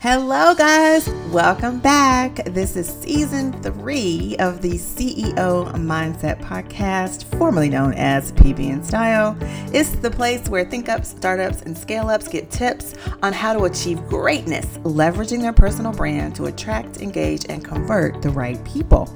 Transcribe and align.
Hello, 0.00 0.54
guys. 0.54 1.08
Welcome 1.32 1.80
back. 1.80 2.36
This 2.44 2.76
is 2.76 2.86
season 2.86 3.52
three 3.64 4.36
of 4.38 4.62
the 4.62 4.74
CEO 4.74 5.72
Mindset 5.74 6.40
Podcast, 6.40 7.24
formerly 7.36 7.68
known 7.68 7.94
as 7.94 8.30
PB 8.30 8.74
and 8.74 8.86
Style. 8.86 9.36
It's 9.74 9.90
the 9.96 10.08
place 10.08 10.48
where 10.48 10.64
think 10.64 10.88
ups, 10.88 11.08
startups, 11.08 11.62
and 11.62 11.76
scale 11.76 12.10
ups 12.10 12.28
get 12.28 12.48
tips 12.48 12.94
on 13.24 13.32
how 13.32 13.52
to 13.52 13.64
achieve 13.64 13.98
greatness, 14.06 14.66
leveraging 14.84 15.40
their 15.40 15.52
personal 15.52 15.90
brand 15.90 16.36
to 16.36 16.46
attract, 16.46 16.98
engage, 16.98 17.44
and 17.48 17.64
convert 17.64 18.22
the 18.22 18.30
right 18.30 18.64
people. 18.64 19.12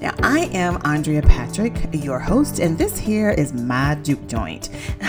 Now, 0.00 0.14
I 0.22 0.48
am 0.54 0.80
Andrea 0.86 1.20
Patrick, 1.20 1.74
your 1.92 2.18
host, 2.18 2.58
and 2.58 2.78
this 2.78 2.96
here 2.96 3.32
is 3.32 3.52
my 3.52 3.96
juke 3.96 4.26
joint. 4.28 4.70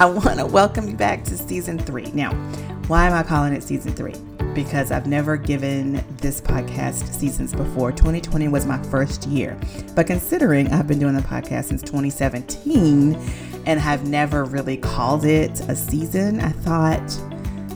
I 0.00 0.06
want 0.06 0.40
to 0.40 0.46
welcome 0.46 0.88
you 0.88 0.96
back 0.96 1.22
to 1.26 1.38
season 1.38 1.78
three. 1.78 2.10
Now, 2.10 2.32
why 2.90 3.06
am 3.06 3.12
I 3.12 3.22
calling 3.22 3.52
it 3.52 3.62
season 3.62 3.92
three? 3.92 4.16
Because 4.52 4.90
I've 4.90 5.06
never 5.06 5.36
given 5.36 6.04
this 6.16 6.40
podcast 6.40 7.14
seasons 7.14 7.54
before. 7.54 7.92
2020 7.92 8.48
was 8.48 8.66
my 8.66 8.82
first 8.82 9.28
year. 9.28 9.56
But 9.94 10.08
considering 10.08 10.66
I've 10.72 10.88
been 10.88 10.98
doing 10.98 11.14
the 11.14 11.22
podcast 11.22 11.66
since 11.66 11.82
2017 11.82 13.14
and 13.64 13.78
have 13.78 14.08
never 14.08 14.44
really 14.44 14.76
called 14.76 15.24
it 15.24 15.60
a 15.68 15.76
season, 15.76 16.40
I 16.40 16.48
thought, 16.48 17.16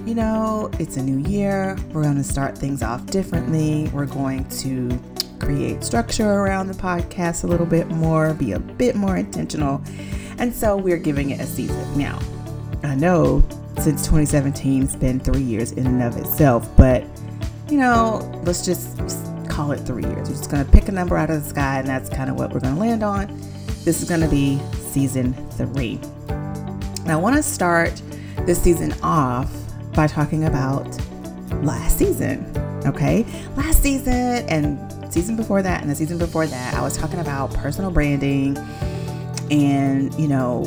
you 0.05 0.17
know, 0.17 0.69
it's 0.81 0.97
a 0.97 1.03
new 1.03 1.25
year. 1.31 1.77
We're 1.93 2.03
going 2.03 2.17
to 2.17 2.25
start 2.25 2.59
things 2.59 2.83
off 2.83 3.07
differently. 3.07 3.89
We're 3.95 4.07
going 4.07 4.49
to 4.49 5.01
create 5.39 5.85
structure 5.85 6.29
around 6.29 6.67
the 6.67 6.75
podcast 6.75 7.45
a 7.45 7.47
little 7.47 7.67
bit 7.67 7.87
more, 7.87 8.35
be 8.35 8.51
a 8.51 8.59
bit 8.59 8.97
more 8.97 9.17
intentional. 9.17 9.81
And 10.39 10.53
so 10.53 10.77
we're 10.77 10.99
giving 10.99 11.31
it 11.31 11.39
a 11.39 11.47
season. 11.47 11.97
Now, 11.97 12.19
I 12.83 12.97
know 12.97 13.45
since 13.79 14.03
2017 14.03 14.83
it's 14.83 14.97
been 14.97 15.21
three 15.21 15.43
years 15.43 15.73
in 15.73 15.87
and 15.87 16.03
of 16.03 16.17
itself 16.17 16.69
but 16.77 17.05
you 17.69 17.77
know 17.77 18.19
let's 18.45 18.65
just 18.65 18.95
call 19.55 19.71
it 19.71 19.79
three 19.79 20.03
years. 20.03 20.29
We're 20.29 20.37
just 20.37 20.51
going 20.51 20.65
to 20.65 20.71
pick 20.71 20.89
a 20.89 20.93
number 20.93 21.17
out 21.17 21.31
of 21.31 21.43
the 21.43 21.49
sky 21.49 21.79
and 21.79 21.87
that's 21.87 22.09
kind 22.09 22.29
of 22.29 22.37
what 22.37 22.53
we're 22.53 22.61
going 22.61 22.75
to 22.75 22.81
land 22.81 23.05
on. 23.05 23.29
This 23.85 24.03
is 24.03 24.09
going 24.09 24.21
to 24.21 24.29
be 24.29 24.59
season 24.91 25.33
three. 25.51 26.01
Now 27.07 27.13
i 27.13 27.17
want 27.17 27.37
to 27.37 27.43
start 27.43 28.03
this 28.47 28.61
season 28.61 28.95
off 29.03 29.53
by 29.95 30.07
talking 30.07 30.45
about 30.45 30.87
last 31.63 31.99
season 31.99 32.51
okay? 32.87 33.25
Last 33.57 33.83
season 33.83 34.49
and 34.49 35.13
season 35.13 35.37
before 35.37 35.63
that 35.63 35.83
and 35.83 35.91
the 35.91 35.95
season 35.95 36.19
before 36.19 36.47
that 36.47 36.75
i 36.75 36.83
was 36.83 36.97
talking 36.97 37.21
about 37.21 37.55
personal 37.55 37.89
branding 37.89 38.57
and 39.51 40.13
you 40.15 40.27
know 40.27 40.65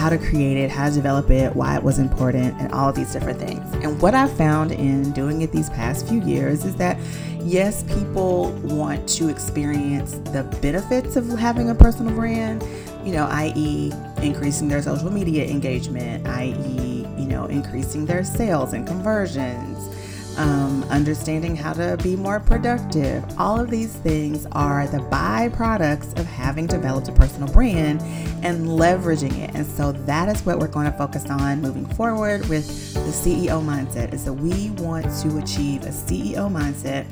how 0.00 0.08
to 0.08 0.16
create 0.16 0.56
it, 0.56 0.70
how 0.70 0.88
to 0.88 0.94
develop 0.94 1.28
it, 1.28 1.54
why 1.54 1.76
it 1.76 1.82
was 1.82 1.98
important, 1.98 2.58
and 2.58 2.72
all 2.72 2.90
these 2.90 3.12
different 3.12 3.38
things. 3.38 3.60
And 3.84 4.00
what 4.00 4.14
I 4.14 4.28
found 4.28 4.72
in 4.72 5.12
doing 5.12 5.42
it 5.42 5.52
these 5.52 5.68
past 5.68 6.08
few 6.08 6.22
years 6.22 6.64
is 6.64 6.74
that 6.76 6.96
yes, 7.42 7.82
people 7.82 8.50
want 8.62 9.06
to 9.10 9.28
experience 9.28 10.12
the 10.30 10.44
benefits 10.62 11.16
of 11.16 11.28
having 11.28 11.68
a 11.68 11.74
personal 11.74 12.14
brand, 12.14 12.64
you 13.04 13.12
know, 13.12 13.26
i.e., 13.26 13.92
increasing 14.22 14.68
their 14.68 14.80
social 14.80 15.10
media 15.10 15.44
engagement, 15.44 16.26
i.e., 16.28 17.06
you 17.18 17.26
know, 17.26 17.44
increasing 17.44 18.06
their 18.06 18.24
sales 18.24 18.72
and 18.72 18.86
conversions 18.86 19.94
um, 20.38 20.82
understanding 20.84 21.56
how 21.56 21.72
to 21.72 21.96
be 22.02 22.16
more 22.16 22.40
productive. 22.40 23.24
All 23.38 23.58
of 23.60 23.70
these 23.70 23.94
things 23.94 24.46
are 24.52 24.86
the 24.86 24.98
byproducts 24.98 26.18
of 26.18 26.26
having 26.26 26.66
developed 26.66 27.08
a 27.08 27.12
personal 27.12 27.52
brand 27.52 28.02
and 28.44 28.66
leveraging 28.66 29.36
it. 29.38 29.54
And 29.54 29.66
so 29.66 29.92
that 29.92 30.28
is 30.28 30.44
what 30.46 30.58
we're 30.58 30.68
going 30.68 30.90
to 30.90 30.96
focus 30.96 31.26
on 31.26 31.60
moving 31.60 31.86
forward 31.86 32.48
with 32.48 32.66
the 32.94 33.00
CEO 33.00 33.62
mindset 33.62 34.12
is 34.12 34.24
that 34.24 34.32
we 34.32 34.70
want 34.70 35.04
to 35.22 35.38
achieve 35.38 35.82
a 35.84 35.90
CEO 35.90 36.50
mindset 36.50 37.06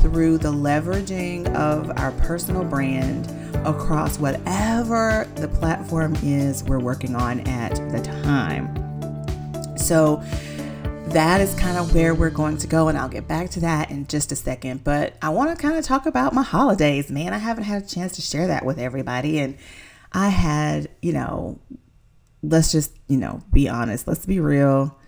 through 0.00 0.38
the 0.38 0.52
leveraging 0.52 1.52
of 1.54 1.90
our 1.98 2.12
personal 2.12 2.64
brand 2.64 3.30
across 3.66 4.18
whatever 4.18 5.26
the 5.36 5.48
platform 5.48 6.14
is 6.22 6.62
we're 6.64 6.78
working 6.78 7.16
on 7.16 7.40
at 7.48 7.74
the 7.90 8.00
time. 8.00 8.68
So, 9.78 10.22
that 11.14 11.40
is 11.40 11.54
kind 11.54 11.78
of 11.78 11.94
where 11.94 12.12
we're 12.12 12.28
going 12.28 12.58
to 12.58 12.66
go, 12.66 12.88
and 12.88 12.98
I'll 12.98 13.08
get 13.08 13.28
back 13.28 13.48
to 13.50 13.60
that 13.60 13.90
in 13.90 14.06
just 14.08 14.32
a 14.32 14.36
second. 14.36 14.82
But 14.82 15.16
I 15.22 15.28
want 15.28 15.56
to 15.56 15.62
kind 15.62 15.78
of 15.78 15.84
talk 15.84 16.06
about 16.06 16.34
my 16.34 16.42
holidays, 16.42 17.08
man. 17.08 17.32
I 17.32 17.38
haven't 17.38 17.64
had 17.64 17.84
a 17.84 17.86
chance 17.86 18.16
to 18.16 18.22
share 18.22 18.48
that 18.48 18.64
with 18.64 18.78
everybody, 18.78 19.38
and 19.38 19.56
I 20.12 20.28
had, 20.28 20.88
you 21.02 21.12
know, 21.12 21.60
let's 22.42 22.72
just, 22.72 22.98
you 23.06 23.16
know, 23.16 23.42
be 23.52 23.68
honest, 23.68 24.08
let's 24.08 24.26
be 24.26 24.40
real. 24.40 24.98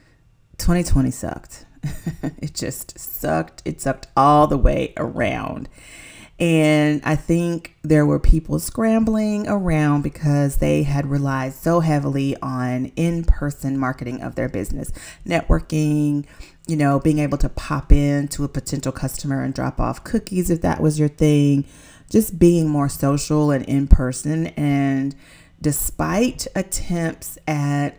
2020 0.58 1.10
sucked. 1.10 1.66
it 2.38 2.54
just 2.54 2.98
sucked. 2.98 3.62
It 3.64 3.80
sucked 3.80 4.06
all 4.16 4.46
the 4.46 4.56
way 4.56 4.94
around. 4.96 5.68
And 6.38 7.00
I 7.02 7.16
think 7.16 7.76
there 7.82 8.04
were 8.04 8.18
people 8.18 8.58
scrambling 8.58 9.48
around 9.48 10.02
because 10.02 10.56
they 10.56 10.82
had 10.82 11.06
relied 11.06 11.54
so 11.54 11.80
heavily 11.80 12.36
on 12.42 12.92
in 12.96 13.24
person 13.24 13.78
marketing 13.78 14.20
of 14.20 14.34
their 14.34 14.48
business, 14.48 14.92
networking, 15.26 16.26
you 16.66 16.76
know, 16.76 17.00
being 17.00 17.20
able 17.20 17.38
to 17.38 17.48
pop 17.48 17.90
in 17.90 18.28
to 18.28 18.44
a 18.44 18.48
potential 18.48 18.92
customer 18.92 19.42
and 19.42 19.54
drop 19.54 19.80
off 19.80 20.04
cookies 20.04 20.50
if 20.50 20.60
that 20.60 20.80
was 20.80 20.98
your 20.98 21.08
thing, 21.08 21.64
just 22.10 22.38
being 22.38 22.68
more 22.68 22.88
social 22.88 23.50
and 23.50 23.64
in 23.64 23.88
person. 23.88 24.48
And 24.48 25.14
despite 25.62 26.46
attempts 26.54 27.38
at, 27.46 27.96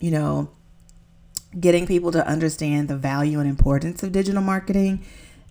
you 0.00 0.10
know, 0.10 0.50
getting 1.60 1.86
people 1.86 2.10
to 2.10 2.26
understand 2.26 2.88
the 2.88 2.96
value 2.96 3.38
and 3.38 3.48
importance 3.48 4.02
of 4.02 4.10
digital 4.10 4.42
marketing, 4.42 5.04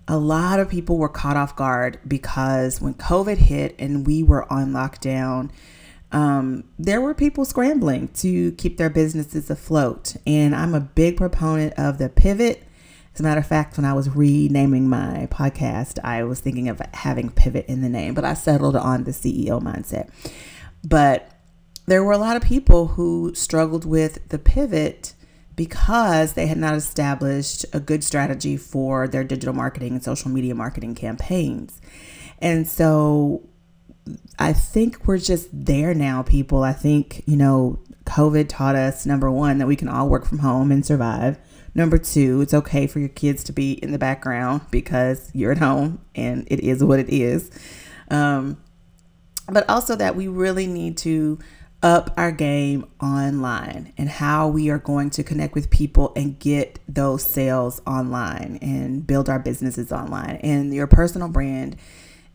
a 0.08 0.18
lot 0.18 0.60
of 0.60 0.70
people 0.70 0.98
were 0.98 1.10
caught 1.10 1.36
off 1.36 1.56
guard 1.56 2.00
because 2.08 2.80
when 2.80 2.94
COVID 2.94 3.38
hit 3.38 3.76
and 3.78 4.08
we 4.08 4.24
were 4.24 4.52
on 4.52 4.72
lockdown, 4.72 5.52
um, 6.12 6.64
there 6.80 7.02
were 7.02 7.14
people 7.14 7.44
scrambling 7.44 8.08
to 8.10 8.54
keep 8.54 8.78
their 8.78 8.90
businesses 8.90 9.50
afloat. 9.50 10.16
And 10.26 10.56
I'm 10.56 10.74
a 10.74 10.80
big 10.80 11.18
proponent 11.18 11.74
of 11.78 11.98
the 11.98 12.08
pivot. 12.08 12.64
As 13.14 13.20
a 13.20 13.24
matter 13.24 13.40
of 13.40 13.48
fact, 13.48 13.78
when 13.78 13.86
I 13.86 13.94
was 13.94 14.10
renaming 14.16 14.88
my 14.88 15.28
podcast, 15.30 16.00
I 16.04 16.24
was 16.24 16.40
thinking 16.40 16.70
of 16.70 16.82
having 16.94 17.32
pivot 17.32 17.66
in 17.68 17.82
the 17.82 17.90
name, 17.90 18.14
but 18.14 18.24
I 18.24 18.34
settled 18.34 18.76
on 18.76 19.04
the 19.04 19.12
CEO 19.12 19.62
mindset. 19.62 20.10
But 20.88 21.32
there 21.88 22.04
were 22.04 22.14
a 22.14 22.18
lot 22.18 22.36
of 22.36 22.44
people 22.44 22.88
who 22.88 23.34
struggled 23.34 23.84
with 23.84 24.30
the 24.30 24.40
pivot 24.40 25.16
because 25.58 26.34
they 26.34 26.46
had 26.46 26.58
not 26.58 26.76
established 26.76 27.66
a 27.74 27.80
good 27.82 28.04
strategy 28.04 28.56
for 28.56 29.08
their 29.08 29.24
digital 29.24 29.54
marketing 29.54 29.94
and 29.94 30.04
social 30.04 30.32
media 30.32 30.56
marketing 30.56 30.96
campaigns. 30.96 31.82
And 32.40 32.66
so 32.68 33.42
I 34.40 34.54
think 34.54 35.08
we're 35.08 35.18
just 35.18 35.50
there 35.52 35.94
now, 35.94 36.22
people. 36.22 36.64
I 36.64 36.74
think, 36.74 37.24
you 37.26 37.36
know, 37.36 37.80
COVID 38.06 38.48
taught 38.48 38.76
us 38.76 39.06
number 39.06 39.30
one, 39.32 39.58
that 39.58 39.68
we 39.68 39.76
can 39.76 39.90
all 39.90 40.08
work 40.08 40.26
from 40.26 40.40
home 40.40 40.72
and 40.72 40.86
survive. 40.86 41.40
Number 41.74 41.98
two, 41.98 42.42
it's 42.42 42.54
okay 42.54 42.86
for 42.86 43.00
your 43.00 43.10
kids 43.10 43.44
to 43.46 43.52
be 43.52 43.74
in 43.74 43.92
the 43.92 43.98
background 43.98 44.62
because 44.70 45.32
you're 45.34 45.52
at 45.52 45.58
home 45.58 46.06
and 46.16 46.48
it 46.52 46.60
is 46.60 46.84
what 46.84 47.00
it 47.00 47.10
is. 47.10 47.52
Um, 48.10 48.62
but 49.50 49.68
also 49.70 49.96
that 49.96 50.16
we 50.16 50.28
really 50.28 50.68
need 50.68 50.98
to 51.00 51.40
up 51.84 52.12
our 52.18 52.32
game 52.32 52.86
online 53.02 53.94
and 53.98 54.10
how 54.10 54.48
we 54.48 54.70
are 54.70 54.80
going 54.80 55.10
to 55.12 55.24
connect 55.24 55.54
with 55.54 55.70
people 55.70 56.12
and 56.16 56.40
get 56.40 56.80
those 56.88 57.24
sales 57.24 57.82
online 57.86 58.58
and 58.62 59.06
build 59.06 59.30
our 59.30 59.40
businesses 59.40 59.92
online. 59.92 60.38
And 60.38 60.74
your 60.74 60.88
personal 60.88 61.30
brand 61.30 61.76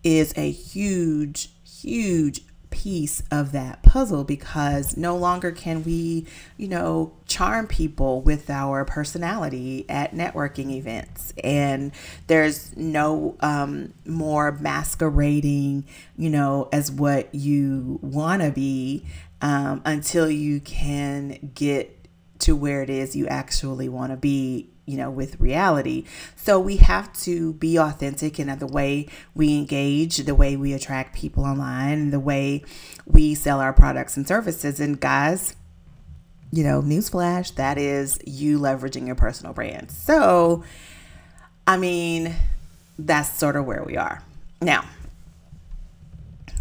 is 0.05 0.33
a 0.37 0.51
huge, 0.51 1.51
huge 1.65 2.43
piece 2.71 3.23
of 3.31 3.53
that 3.53 3.83
puzzle 3.83 4.25
because 4.25 4.97
no 4.97 5.17
longer 5.17 5.53
can 5.53 5.85
we, 5.85 6.27
you 6.57 6.67
know, 6.67 7.13
charm 7.27 7.67
people 7.67 8.23
with 8.23 8.49
our 8.51 8.85
personality 8.85 9.85
at 9.89 10.13
networking 10.15 10.71
events. 10.71 11.33
And 11.45 11.93
there's 12.27 12.75
no 12.77 13.37
um, 13.41 13.93
more 14.07 14.53
masquerading, 14.53 15.85
you 16.17 16.31
know, 16.31 16.69
as 16.73 16.91
what 16.91 17.33
you 17.35 18.01
want 18.03 18.43
to 18.43 18.51
be 18.51 19.05
um, 19.43 19.83
until 19.85 20.31
you 20.31 20.61
can 20.61 21.51
get 21.55 21.99
to 22.39 22.57
where 22.57 22.83
it 22.83 22.91
is 22.91 23.15
you 23.15 23.27
actually 23.29 23.89
want 23.89 24.11
to 24.11 24.17
be 24.17 24.69
you 24.87 24.97
know 24.97 25.11
with 25.11 25.41
reality. 25.41 26.05
So 26.37 26.59
we 26.59 26.79
have 26.79 27.13
to 27.21 27.53
be 27.55 27.79
authentic 27.79 28.41
in 28.41 28.57
the 28.59 28.67
way 28.67 29.09
we 29.35 29.57
engage 29.57 30.17
the 30.19 30.35
way 30.35 30.57
we 30.57 30.73
attract 30.73 31.15
people 31.15 31.45
online 31.45 32.11
the 32.11 32.21
way 32.21 32.65
we 33.07 33.35
sell 33.35 33.61
our 33.61 33.73
products 33.73 34.17
and 34.17 34.27
services. 34.27 34.81
And 34.81 34.99
guys 34.99 35.57
you 36.55 36.65
know 36.65 36.83
newsflash 36.83 37.55
that 37.55 37.79
is 37.79 38.19
you 38.27 38.59
leveraging 38.59 39.07
your 39.07 39.17
personal 39.17 39.53
brand. 39.53 39.91
So 39.91 40.65
i 41.67 41.77
mean 41.77 42.35
that's 42.99 43.39
sort 43.39 43.57
of 43.57 43.65
where 43.65 43.83
we 43.85 43.97
are. 43.97 44.23
Now 44.61 44.85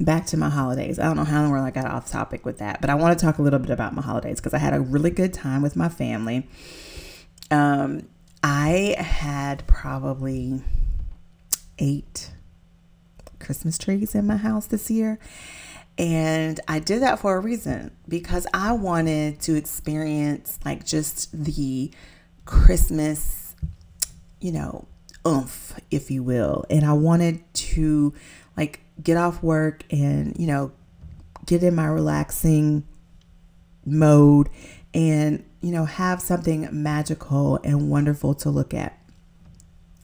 back 0.04 0.26
to 0.28 0.38
my 0.38 0.50
holidays. 0.50 1.00
I 1.00 1.04
don't 1.04 1.18
know 1.18 1.24
how 1.24 1.44
long 1.44 1.54
I 1.56 1.72
got 1.72 1.86
off 1.86 2.10
topic 2.10 2.46
with 2.46 2.60
that, 2.60 2.82
but 2.82 2.90
I 2.90 2.96
want 2.96 3.18
to 3.18 3.26
talk 3.26 3.38
a 3.38 3.42
little 3.42 3.60
bit 3.60 3.70
about 3.70 3.94
my 3.94 4.02
holidays 4.02 4.40
because 4.40 4.54
I 4.54 4.58
had 4.58 4.74
a 4.74 4.80
really 4.80 5.10
good 5.10 5.34
time 5.34 5.62
with 5.62 5.76
my 5.76 5.90
family. 5.90 6.48
Um, 7.50 8.08
I 8.44 8.96
had 8.98 9.66
probably 9.68 10.62
eight 11.78 12.32
Christmas 13.40 13.78
trees 13.78 14.16
in 14.16 14.26
my 14.26 14.38
house 14.38 14.68
this 14.68 14.90
year. 14.90 15.20
And 15.98 16.60
I 16.68 16.80
did 16.80 17.02
that 17.02 17.20
for 17.20 17.36
a 17.36 17.40
reason 17.40 17.92
because 18.08 18.48
I 18.54 18.72
wanted 18.72 19.42
to 19.42 19.56
experience 19.56 20.60
like 20.64 20.86
just 20.86 21.30
the 21.32 21.92
Christmas, 22.46 23.56
you 24.40 24.52
know, 24.52 24.88
oomph, 25.28 25.80
if 25.92 26.10
you 26.10 26.24
will. 26.24 26.66
And 26.70 26.86
I 26.86 26.94
wanted 26.94 27.42
to 27.54 28.14
like 28.58 28.82
get 29.02 29.18
off 29.18 29.42
work 29.42 29.84
and, 29.92 30.36
you 30.38 30.48
know, 30.48 30.72
get 31.46 31.64
in 31.64 31.76
my 31.76 31.88
relaxing 31.88 32.84
mode 33.86 34.50
and, 34.94 35.44
you 35.62 35.72
know, 35.72 35.86
have 35.86 36.22
something 36.22 36.68
magical 36.72 37.60
and 37.64 37.90
wonderful 37.90 38.34
to 38.36 38.50
look 38.50 38.74
at. 38.74 38.98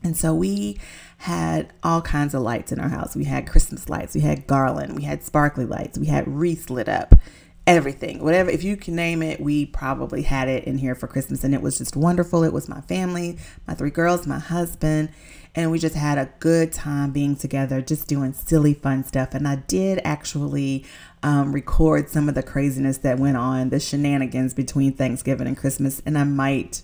And 0.04 0.16
so 0.16 0.34
we 0.34 0.80
had 1.18 1.74
all 1.84 2.02
kinds 2.02 2.34
of 2.34 2.42
lights 2.42 2.72
in 2.72 2.80
our 2.80 2.90
house. 2.90 3.16
We 3.16 3.26
had 3.26 3.48
Christmas 3.48 3.90
lights, 3.90 4.16
we 4.16 4.22
had 4.22 4.48
garland, 4.48 4.96
we 4.96 5.04
had 5.04 5.24
sparkly 5.24 5.66
lights, 5.66 5.98
we 5.98 6.06
had 6.06 6.28
wreaths 6.28 6.70
lit 6.70 6.88
up, 6.88 7.16
everything. 7.66 8.24
Whatever, 8.24 8.50
if 8.50 8.64
you 8.64 8.78
can 8.78 8.96
name 8.96 9.22
it, 9.22 9.42
we 9.42 9.66
probably 9.66 10.22
had 10.22 10.48
it 10.48 10.64
in 10.64 10.78
here 10.78 10.96
for 10.96 11.08
Christmas. 11.08 11.44
And 11.44 11.54
it 11.54 11.62
was 11.62 11.80
just 11.80 11.96
wonderful. 11.96 12.44
It 12.44 12.54
was 12.54 12.70
my 12.70 12.82
family, 12.82 13.38
my 13.68 13.74
three 13.74 13.90
girls, 13.90 14.26
my 14.26 14.40
husband, 14.40 15.10
and 15.57 15.71
we 15.71 15.80
just 15.80 15.95
had 15.95 16.19
a 16.19 16.30
good 16.38 16.71
time 16.71 17.12
being 17.12 17.36
together, 17.36 17.81
just 17.81 18.07
doing 18.07 18.31
silly, 18.31 18.75
fun 18.75 19.04
stuff. 19.04 19.33
And 19.33 19.48
I 19.48 19.56
did 19.56 20.00
actually 20.04 20.86
um, 21.24 21.51
record 21.51 22.09
some 22.09 22.30
of 22.30 22.36
the 22.36 22.44
craziness 22.44 23.00
that 23.00 23.18
went 23.18 23.38
on, 23.38 23.69
the 23.69 23.80
shenanigans 23.80 24.54
between 24.54 24.94
Thanksgiving 24.94 25.48
and 25.48 25.57
Christmas, 25.57 26.00
and 26.06 26.15
I 26.15 26.24
might. 26.24 26.83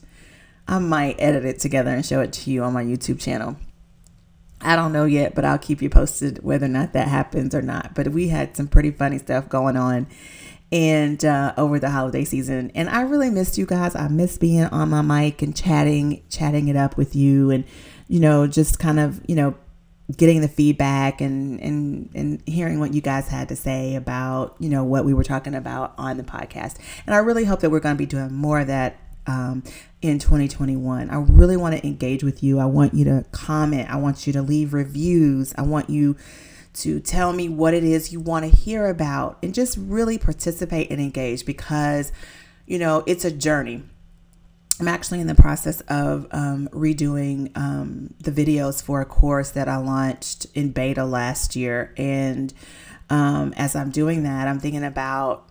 I 0.66 0.80
might 0.80 1.18
edit 1.20 1.44
it 1.44 1.60
together 1.60 1.92
and 1.92 2.06
show 2.06 2.22
it 2.22 2.32
to 2.34 2.50
you 2.50 2.64
on 2.64 2.72
my 2.72 2.84
YouTube 2.84 3.20
channel. 3.20 3.58
I 4.62 4.78
don't 4.78 4.94
know 4.94 5.04
yet, 5.04 5.36
but 5.36 5.44
I'll 5.44 5.58
keep 5.58 5.82
you 5.82 5.90
posted 5.90 6.42
whether 6.42 6.66
or 6.66 6.70
not 6.70 6.94
that 6.94 7.10
happens 7.10 7.54
or 7.54 7.62
not. 7.62 7.94
But 7.94 8.08
we 8.08 8.30
had 8.30 8.56
some 8.56 8.70
pretty 8.70 8.92
funny 8.92 9.20
stuff 9.20 9.50
going 9.50 9.76
on 9.76 10.08
and 10.72 11.24
uh, 11.24 11.54
over 11.58 11.80
the 11.80 11.92
holiday 11.92 12.24
season. 12.24 12.72
And 12.74 12.90
I 12.90 13.02
really 13.02 13.30
missed 13.30 13.58
you 13.58 13.66
guys. 13.66 13.94
I 13.94 14.08
miss 14.08 14.38
being 14.38 14.64
on 14.64 14.90
my 14.90 15.02
mic 15.02 15.42
and 15.42 15.56
chatting, 15.56 16.24
chatting 16.30 16.70
it 16.70 16.78
up 16.78 16.98
with 16.98 17.14
you, 17.14 17.52
and 17.52 17.66
you 18.08 18.20
know, 18.20 18.48
just 18.48 18.80
kind 18.80 19.00
of 19.00 19.22
you 19.28 19.36
know, 19.36 19.56
getting 20.16 20.42
the 20.42 20.48
feedback 20.48 21.22
and 21.22 21.60
and 21.62 22.10
and 22.14 22.44
hearing 22.48 22.80
what 22.80 22.94
you 22.94 23.02
guys 23.02 23.28
had 23.28 23.50
to 23.50 23.56
say 23.56 23.96
about 23.96 24.56
you 24.60 24.70
know 24.70 24.84
what 24.84 25.06
we 25.06 25.14
were 25.14 25.24
talking 25.24 25.56
about 25.56 25.94
on 25.98 26.18
the 26.18 26.24
podcast. 26.24 26.78
And 27.06 27.16
I 27.16 27.20
really 27.20 27.46
hope 27.46 27.62
that 27.62 27.70
we're 27.70 27.80
going 27.80 27.96
to 27.96 28.00
be 28.00 28.06
doing 28.06 28.34
more 28.34 28.60
of 28.60 28.68
that 28.68 28.98
um, 29.28 29.64
in 30.02 30.20
2021. 30.20 31.10
I 31.10 31.16
really 31.16 31.58
want 31.58 31.76
to 31.76 31.86
engage 31.86 32.24
with 32.24 32.44
you. 32.44 32.60
I 32.60 32.66
want 32.66 32.94
you 32.94 33.06
to 33.06 33.26
comment. 33.32 33.90
I 33.90 33.96
want 33.96 34.28
you 34.28 34.34
to 34.34 34.42
leave 34.42 34.74
reviews. 34.74 35.54
I 35.58 35.62
want 35.62 35.90
you 35.90 36.16
to 36.74 37.00
tell 37.00 37.34
me 37.34 37.48
what 37.48 37.74
it 37.74 37.84
is 37.84 38.12
you 38.12 38.20
want 38.20 38.46
to 38.46 38.56
hear 38.56 38.88
about 38.88 39.38
and 39.44 39.54
just 39.54 39.78
really 39.78 40.18
participate 40.18 40.90
and 40.90 41.00
engage 41.00 41.46
because, 41.46 42.12
you 42.66 42.80
know, 42.80 43.04
it's 43.06 43.24
a 43.24 43.32
journey. 43.32 43.84
I'm 44.80 44.88
actually 44.88 45.22
in 45.22 45.28
the 45.28 45.36
process 45.36 45.82
of 45.82 46.28
um, 46.32 46.68
redoing 46.70 47.56
um, 47.56 48.14
the 48.20 48.32
videos 48.32 48.82
for 48.82 49.02
a 49.02 49.06
course 49.06 49.52
that 49.52 49.70
I 49.70 49.78
launched 49.78 50.48
in 50.56 50.72
beta 50.72 51.06
last 51.06 51.56
year. 51.56 51.94
And 51.96 52.54
um, 53.10 53.54
as 53.56 53.76
I'm 53.76 53.92
doing 53.92 54.24
that, 54.24 54.48
I'm 54.48 54.60
thinking 54.60 54.84
about, 54.84 55.48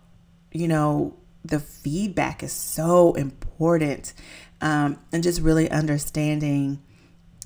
you 0.51 0.67
know, 0.67 1.17
the 1.45 1.61
feedback 1.61 2.43
is 2.43 2.53
so 2.53 3.15
important 3.15 4.13
um, 4.61 4.99
and 5.13 5.23
just 5.23 5.41
really 5.41 5.71
understanding 5.71 6.83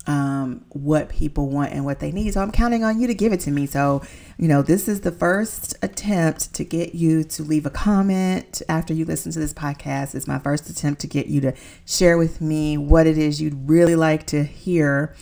um, 0.07 0.65
what 0.71 1.09
people 1.09 1.49
want 1.49 1.73
and 1.73 1.85
what 1.85 1.99
they 1.99 2.13
need. 2.13 2.33
So 2.35 2.41
I'm 2.41 2.53
counting 2.53 2.85
on 2.85 3.01
you 3.01 3.07
to 3.07 3.15
give 3.15 3.33
it 3.33 3.41
to 3.41 3.51
me. 3.51 3.67
So, 3.67 4.03
you 4.39 4.49
know, 4.49 4.63
this 4.63 4.89
is 4.89 5.01
the 5.01 5.13
first 5.13 5.77
attempt 5.83 6.55
to 6.55 6.65
get 6.65 6.95
you 6.95 7.25
to 7.25 7.43
leave 7.43 7.67
a 7.67 7.71
comment 7.71 8.63
after 8.69 8.95
you 8.95 9.05
listen 9.05 9.33
to 9.33 9.39
this 9.39 9.53
podcast. 9.53 10.15
It's 10.15 10.29
my 10.29 10.39
first 10.39 10.71
attempt 10.71 11.01
to 11.03 11.07
get 11.07 11.27
you 11.27 11.41
to 11.43 11.55
share 11.85 12.19
with 12.19 12.41
me 12.41 12.79
what 12.79 13.07
it 13.07 13.19
is 13.19 13.41
you'd 13.41 13.69
really 13.69 13.97
like 13.97 14.27
to 14.27 14.45
hear 14.45 15.15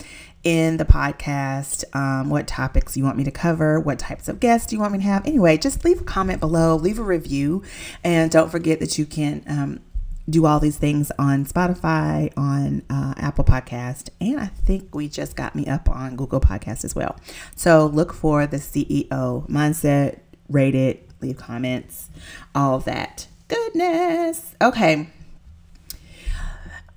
in 0.42 0.76
the 0.76 0.84
podcast, 0.84 1.84
um, 1.96 2.28
what 2.28 2.46
topics 2.46 2.98
you 2.98 3.02
want 3.02 3.16
me 3.16 3.24
to 3.24 3.30
cover, 3.30 3.80
what 3.80 3.98
types 3.98 4.28
of 4.28 4.40
guests 4.40 4.66
do 4.66 4.76
you 4.76 4.80
want 4.80 4.92
me 4.92 4.98
to 4.98 5.04
have. 5.04 5.26
Anyway, 5.26 5.56
just 5.56 5.86
leave 5.86 6.02
a 6.02 6.04
comment 6.04 6.38
below, 6.38 6.76
leave 6.76 6.98
a 6.98 7.02
review, 7.02 7.62
and 8.04 8.30
don't 8.30 8.50
forget 8.50 8.78
that 8.80 8.98
you 8.98 9.06
can 9.06 9.42
um, 9.48 9.80
do 10.28 10.46
all 10.46 10.58
these 10.58 10.76
things 10.76 11.12
on 11.18 11.44
Spotify, 11.44 12.32
on 12.36 12.82
uh, 12.88 13.14
Apple 13.16 13.44
Podcast, 13.44 14.08
and 14.20 14.40
I 14.40 14.46
think 14.46 14.94
we 14.94 15.08
just 15.08 15.36
got 15.36 15.54
me 15.54 15.66
up 15.66 15.88
on 15.88 16.16
Google 16.16 16.40
Podcast 16.40 16.84
as 16.84 16.94
well. 16.94 17.16
So 17.56 17.86
look 17.86 18.12
for 18.12 18.46
the 18.46 18.56
CEO 18.56 19.08
mindset, 19.48 20.20
rate 20.48 20.74
it, 20.74 21.08
leave 21.20 21.36
comments, 21.36 22.08
all 22.54 22.78
that 22.80 23.26
goodness. 23.48 24.54
Okay. 24.60 25.08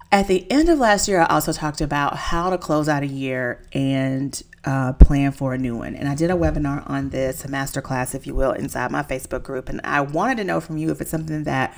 At 0.09 0.27
the 0.27 0.49
end 0.49 0.69
of 0.69 0.79
last 0.79 1.09
year, 1.09 1.19
I 1.19 1.25
also 1.25 1.51
talked 1.51 1.81
about 1.81 2.15
how 2.15 2.49
to 2.49 2.57
close 2.57 2.87
out 2.87 3.03
a 3.03 3.07
year 3.07 3.61
and 3.73 4.41
uh, 4.63 4.93
plan 4.93 5.33
for 5.33 5.53
a 5.53 5.57
new 5.57 5.75
one. 5.75 5.95
And 5.95 6.07
I 6.07 6.15
did 6.15 6.31
a 6.31 6.33
webinar 6.33 6.89
on 6.89 7.09
this, 7.09 7.43
a 7.43 7.49
masterclass, 7.49 8.15
if 8.15 8.25
you 8.25 8.33
will, 8.33 8.51
inside 8.51 8.89
my 8.89 9.03
Facebook 9.03 9.43
group. 9.43 9.67
And 9.67 9.81
I 9.83 9.99
wanted 9.99 10.37
to 10.37 10.43
know 10.45 10.61
from 10.61 10.77
you 10.77 10.91
if 10.91 11.01
it's 11.01 11.11
something 11.11 11.43
that 11.43 11.77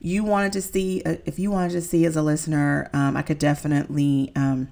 you 0.00 0.24
wanted 0.24 0.52
to 0.52 0.62
see, 0.62 1.02
uh, 1.04 1.16
if 1.24 1.38
you 1.38 1.50
wanted 1.50 1.72
to 1.72 1.80
see 1.80 2.04
as 2.04 2.16
a 2.16 2.22
listener, 2.22 2.90
um, 2.92 3.16
I 3.16 3.22
could 3.22 3.38
definitely 3.38 4.32
um, 4.36 4.68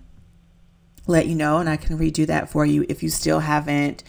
let 1.06 1.26
you 1.26 1.34
know 1.34 1.58
and 1.58 1.68
I 1.68 1.76
can 1.76 1.98
redo 1.98 2.26
that 2.26 2.48
for 2.48 2.64
you 2.64 2.86
if 2.88 3.02
you 3.02 3.10
still 3.10 3.40
haven't 3.40 4.04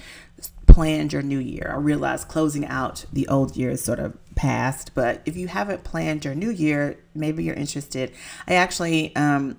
planned 0.68 1.14
your 1.14 1.22
new 1.22 1.40
year. 1.40 1.72
I 1.72 1.78
realize 1.78 2.26
closing 2.26 2.66
out 2.66 3.06
the 3.14 3.28
old 3.28 3.56
year 3.56 3.72
is 3.72 3.84
sort 3.84 4.00
of 4.00 4.18
past, 4.36 4.92
but 4.94 5.22
if 5.26 5.38
you 5.38 5.48
haven't 5.48 5.84
planned 5.84 6.26
your 6.26 6.36
new 6.36 6.50
year, 6.50 7.00
maybe 7.14 7.44
you're 7.44 7.56
interested. 7.56 8.12
I 8.48 8.56
actually 8.56 9.16
um, 9.16 9.58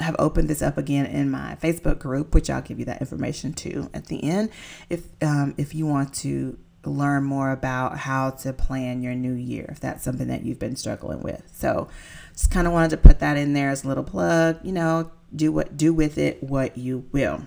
have 0.00 0.16
opened 0.18 0.48
this 0.48 0.62
up 0.62 0.78
again 0.78 1.06
in 1.06 1.30
my 1.30 1.56
Facebook 1.60 1.98
group, 1.98 2.34
which 2.34 2.50
I'll 2.50 2.62
give 2.62 2.78
you 2.78 2.84
that 2.84 3.00
information 3.00 3.52
to 3.54 3.90
at 3.94 4.06
the 4.06 4.22
end. 4.22 4.50
If 4.90 5.06
um, 5.22 5.54
if 5.56 5.74
you 5.74 5.86
want 5.86 6.14
to 6.16 6.58
learn 6.86 7.24
more 7.24 7.50
about 7.50 7.98
how 7.98 8.30
to 8.30 8.52
plan 8.52 9.02
your 9.02 9.14
new 9.14 9.34
year 9.34 9.66
if 9.68 9.80
that's 9.80 10.02
something 10.04 10.28
that 10.28 10.44
you've 10.44 10.58
been 10.58 10.76
struggling 10.76 11.22
with. 11.22 11.42
So, 11.54 11.88
just 12.32 12.50
kind 12.50 12.66
of 12.66 12.72
wanted 12.72 12.90
to 12.90 12.96
put 12.96 13.20
that 13.20 13.36
in 13.36 13.52
there 13.52 13.70
as 13.70 13.84
a 13.84 13.88
little 13.88 14.04
plug, 14.04 14.58
you 14.62 14.72
know, 14.72 15.10
do 15.34 15.52
what 15.52 15.76
do 15.76 15.92
with 15.92 16.18
it 16.18 16.42
what 16.42 16.76
you 16.76 17.06
will. 17.12 17.42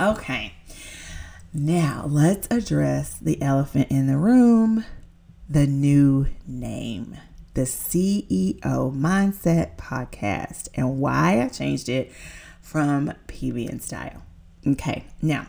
Okay. 0.00 0.54
Now, 1.52 2.04
let's 2.08 2.46
address 2.50 3.18
the 3.18 3.40
elephant 3.42 3.88
in 3.90 4.06
the 4.06 4.16
room, 4.16 4.84
the 5.48 5.66
new 5.66 6.26
name. 6.46 7.16
The 7.54 7.62
CEO 7.62 8.60
Mindset 8.62 9.76
Podcast 9.76 10.68
and 10.74 11.00
why 11.00 11.42
I 11.42 11.48
changed 11.48 11.88
it 11.88 12.12
from 12.62 13.12
PB 13.26 13.68
and 13.68 13.82
Style. 13.82 14.22
Okay. 14.64 15.04
Now, 15.20 15.48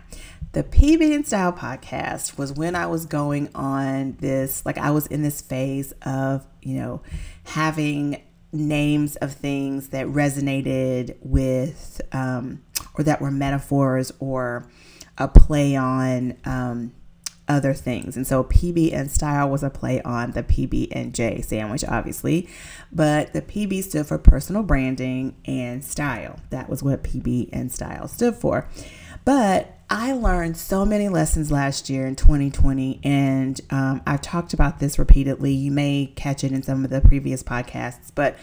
the 0.54 0.64
PB 0.64 1.16
and 1.16 1.26
Style 1.26 1.54
podcast 1.54 2.38
was 2.38 2.52
when 2.52 2.76
I 2.76 2.86
was 2.88 3.06
going 3.06 3.50
on 3.56 4.18
this, 4.20 4.66
like 4.66 4.78
I 4.78 4.92
was 4.92 5.08
in 5.08 5.22
this 5.22 5.40
phase 5.42 5.94
of, 6.02 6.46
you 6.62 6.76
know, 6.76 7.02
having 7.44 8.22
names 8.52 9.16
of 9.18 9.34
things 9.34 9.90
that 9.90 10.08
resonated 10.08 11.16
with, 11.22 12.02
um, 12.12 12.62
or 12.96 13.04
that 13.06 13.22
were 13.22 13.32
metaphors 13.32 14.12
or 14.20 14.70
a 15.18 15.30
play 15.30 15.78
on 15.78 16.36
um, 16.44 16.92
other 17.48 17.74
things. 17.74 18.18
And 18.18 18.28
so 18.28 18.44
PB 18.44 18.94
and 18.94 19.10
Style 19.10 19.50
was 19.50 19.64
a 19.64 19.70
play 19.70 20.02
on 20.02 20.32
the 20.32 20.44
PB 20.44 20.90
and 20.92 21.14
J 21.14 21.42
sandwich, 21.42 21.86
obviously, 21.86 22.50
but 22.92 23.32
the 23.32 23.42
PB 23.42 23.84
stood 23.84 24.06
for 24.06 24.18
personal 24.18 24.64
branding 24.64 25.36
and 25.46 25.84
style. 25.84 26.40
That 26.50 26.70
was 26.70 26.84
what 26.84 27.04
PB 27.04 27.50
and 27.54 27.72
Style 27.72 28.10
stood 28.10 28.36
for. 28.36 28.68
But 29.24 29.78
I 29.94 30.14
learned 30.14 30.56
so 30.56 30.86
many 30.86 31.10
lessons 31.10 31.52
last 31.52 31.90
year 31.90 32.08
in 32.08 32.16
2020, 32.16 33.02
and 33.04 33.60
um, 33.72 34.02
I've 34.08 34.22
talked 34.22 34.54
about 34.54 34.80
this 34.80 34.98
repeatedly. 34.98 35.52
You 35.52 35.70
may 35.70 36.14
catch 36.16 36.46
it 36.46 36.54
in 36.54 36.64
some 36.64 36.86
of 36.86 36.90
the 36.90 37.02
previous 37.02 37.44
podcasts, 37.44 38.10
but 38.16 38.38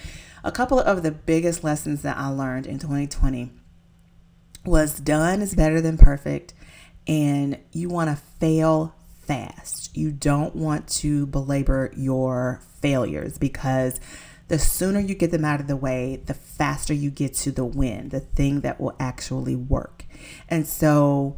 a 0.45 0.53
couple 0.53 0.79
of 0.79 1.03
the 1.03 1.11
biggest 1.11 1.65
lessons 1.65 2.03
that 2.03 2.19
I 2.19 2.29
learned 2.29 2.67
in 2.67 2.79
2020 2.79 3.51
was 4.67 5.01
done 5.01 5.41
is 5.41 5.55
better 5.55 5.81
than 5.81 5.97
perfect, 5.97 6.53
and 7.07 7.59
you 7.73 7.89
want 7.89 8.11
to 8.11 8.23
fail 8.39 8.95
fast. 9.23 9.97
You 9.97 10.13
don't 10.13 10.55
want 10.55 10.87
to 10.99 11.25
belabor 11.29 11.95
your 11.97 12.61
failures 12.83 13.39
because 13.39 14.01
the 14.49 14.59
sooner 14.59 15.01
you 15.01 15.15
get 15.15 15.31
them 15.31 15.47
out 15.47 15.61
of 15.61 15.67
the 15.67 15.77
way, 15.77 16.23
the 16.27 16.35
faster 16.35 16.93
you 16.93 17.11
get 17.11 17.33
to 17.37 17.51
the 17.51 17.65
win, 17.65 18.11
the 18.11 18.21
thing 18.21 18.61
that 18.61 18.79
will 18.79 18.95
actually 19.01 19.57
work. 19.57 19.98
And 20.49 20.67
so 20.67 21.37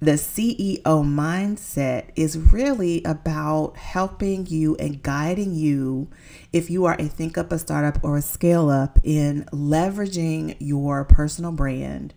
the 0.00 0.12
CEO 0.12 0.82
mindset 0.82 2.10
is 2.14 2.38
really 2.38 3.02
about 3.02 3.76
helping 3.76 4.46
you 4.46 4.76
and 4.76 5.02
guiding 5.02 5.54
you 5.54 6.08
if 6.52 6.70
you 6.70 6.84
are 6.84 6.94
a 7.00 7.08
think 7.08 7.36
up, 7.36 7.50
a 7.50 7.58
startup, 7.58 7.98
or 8.04 8.16
a 8.16 8.22
scale 8.22 8.70
up 8.70 9.00
in 9.02 9.44
leveraging 9.52 10.56
your 10.60 11.04
personal 11.04 11.50
brand 11.50 12.14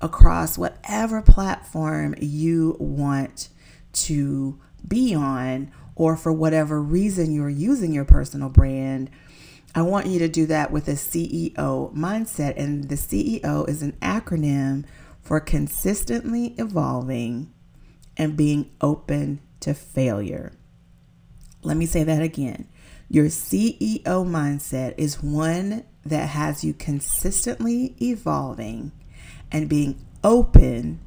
across 0.00 0.56
whatever 0.56 1.22
platform 1.22 2.14
you 2.20 2.76
want 2.78 3.48
to 3.92 4.60
be 4.86 5.14
on, 5.14 5.72
or 5.96 6.16
for 6.16 6.32
whatever 6.32 6.80
reason 6.80 7.32
you're 7.32 7.48
using 7.48 7.92
your 7.92 8.04
personal 8.04 8.48
brand. 8.48 9.10
I 9.74 9.82
want 9.82 10.06
you 10.06 10.20
to 10.20 10.28
do 10.28 10.46
that 10.46 10.70
with 10.70 10.86
a 10.86 10.92
CEO 10.92 11.92
mindset. 11.94 12.54
And 12.56 12.88
the 12.88 12.94
CEO 12.94 13.68
is 13.68 13.82
an 13.82 13.92
acronym 14.00 14.84
for 15.24 15.40
consistently 15.40 16.54
evolving 16.58 17.52
and 18.16 18.36
being 18.36 18.70
open 18.80 19.40
to 19.60 19.74
failure. 19.74 20.52
Let 21.62 21.76
me 21.76 21.86
say 21.86 22.04
that 22.04 22.22
again. 22.22 22.68
Your 23.08 23.26
CEO 23.26 24.04
mindset 24.04 24.94
is 24.98 25.22
one 25.22 25.84
that 26.04 26.28
has 26.30 26.62
you 26.62 26.74
consistently 26.74 27.96
evolving 28.00 28.92
and 29.50 29.68
being 29.68 30.04
open 30.22 31.00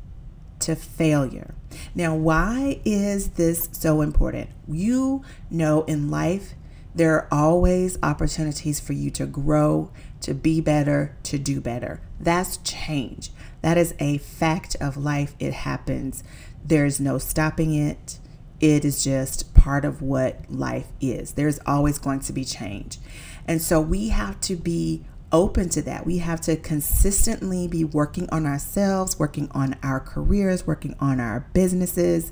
to 0.60 0.76
failure. 0.76 1.54
Now, 1.94 2.16
why 2.16 2.82
is 2.86 3.30
this 3.32 3.70
so 3.72 4.02
important? 4.02 4.50
You 4.68 5.24
know, 5.52 5.84
in 5.84 6.10
life, 6.10 6.54
there 6.96 7.14
are 7.14 7.28
always 7.32 7.98
opportunities 8.02 8.80
for 8.80 8.94
you 8.94 9.12
to 9.12 9.28
grow, 9.28 9.92
to 10.22 10.34
be 10.34 10.62
better, 10.62 11.16
to 11.24 11.38
do 11.38 11.62
better. 11.62 12.02
That's 12.20 12.58
change. 12.58 13.32
That 13.68 13.78
is 13.78 13.94
a 14.00 14.20
fact 14.20 14.78
of 14.80 14.96
life. 14.96 15.36
It 15.40 15.52
happens. 15.52 16.24
There's 16.64 17.02
no 17.02 17.18
stopping 17.18 17.76
it. 17.76 18.18
It 18.62 18.86
is 18.86 19.04
just 19.04 19.54
part 19.54 19.84
of 19.84 20.02
what 20.02 20.50
life 20.50 20.88
is. 21.02 21.34
There's 21.34 21.60
always 21.66 22.00
going 22.00 22.22
to 22.22 22.32
be 22.32 22.46
change. 22.46 22.98
And 23.46 23.62
so 23.62 23.82
we 23.82 24.08
have 24.08 24.40
to 24.40 24.56
be 24.56 25.04
open 25.34 25.68
to 25.72 25.82
that. 25.82 26.06
We 26.06 26.20
have 26.20 26.40
to 26.44 26.56
consistently 26.56 27.68
be 27.68 27.84
working 27.84 28.30
on 28.30 28.46
ourselves, 28.46 29.20
working 29.20 29.52
on 29.52 29.76
our 29.84 30.00
careers, 30.00 30.66
working 30.66 30.96
on 31.02 31.20
our 31.20 31.50
businesses. 31.52 32.32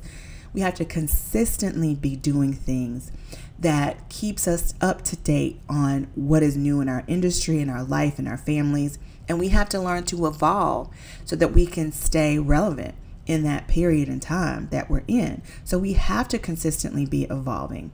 We 0.53 0.61
have 0.61 0.75
to 0.75 0.85
consistently 0.85 1.95
be 1.95 2.15
doing 2.15 2.53
things 2.53 3.11
that 3.59 4.07
keeps 4.07 4.47
us 4.47 4.73
up 4.79 5.01
to 5.01 5.17
date 5.17 5.59
on 5.67 6.07
what 6.15 6.43
is 6.43 6.55
new 6.55 6.79
in 6.79 6.87
our 6.87 7.03
industry, 7.07 7.59
in 7.59 7.69
our 7.69 7.83
life, 7.83 8.19
in 8.19 8.25
our 8.25 8.37
families. 8.37 8.99
And 9.27 9.39
we 9.39 9.49
have 9.49 9.69
to 9.69 9.79
learn 9.79 10.03
to 10.05 10.27
evolve 10.27 10.89
so 11.23 11.35
that 11.35 11.53
we 11.53 11.65
can 11.65 11.91
stay 11.91 12.37
relevant 12.37 12.95
in 13.25 13.43
that 13.43 13.67
period 13.67 14.07
in 14.07 14.19
time 14.19 14.67
that 14.71 14.89
we're 14.89 15.03
in. 15.07 15.41
So 15.63 15.79
we 15.79 15.93
have 15.93 16.27
to 16.29 16.39
consistently 16.39 17.05
be 17.05 17.23
evolving. 17.23 17.91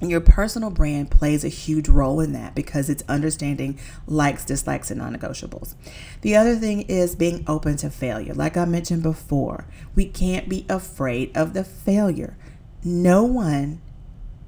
And 0.00 0.10
your 0.10 0.20
personal 0.20 0.70
brand 0.70 1.10
plays 1.10 1.44
a 1.44 1.48
huge 1.48 1.88
role 1.88 2.20
in 2.20 2.32
that 2.32 2.54
because 2.54 2.88
it's 2.88 3.02
understanding 3.08 3.80
likes, 4.06 4.44
dislikes, 4.44 4.92
and 4.92 5.00
non 5.00 5.16
negotiables. 5.16 5.74
The 6.20 6.36
other 6.36 6.54
thing 6.54 6.82
is 6.82 7.16
being 7.16 7.44
open 7.48 7.76
to 7.78 7.90
failure. 7.90 8.32
Like 8.32 8.56
I 8.56 8.64
mentioned 8.64 9.02
before, 9.02 9.66
we 9.96 10.04
can't 10.04 10.48
be 10.48 10.66
afraid 10.68 11.36
of 11.36 11.52
the 11.52 11.64
failure. 11.64 12.36
No 12.84 13.24
one 13.24 13.80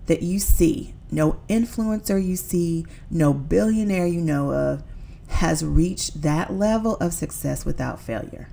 that 0.07 0.23
you 0.23 0.39
see, 0.39 0.95
no 1.11 1.41
influencer 1.49 2.25
you 2.25 2.37
see, 2.37 2.87
no 3.11 3.35
billionaire 3.35 4.07
you 4.07 4.21
know 4.21 4.53
of, 4.53 4.85
has 5.31 5.65
reached 5.65 6.23
that 6.23 6.53
level 6.53 6.97
of 6.97 7.13
success 7.13 7.65
without 7.65 8.01
failure. 8.01 8.49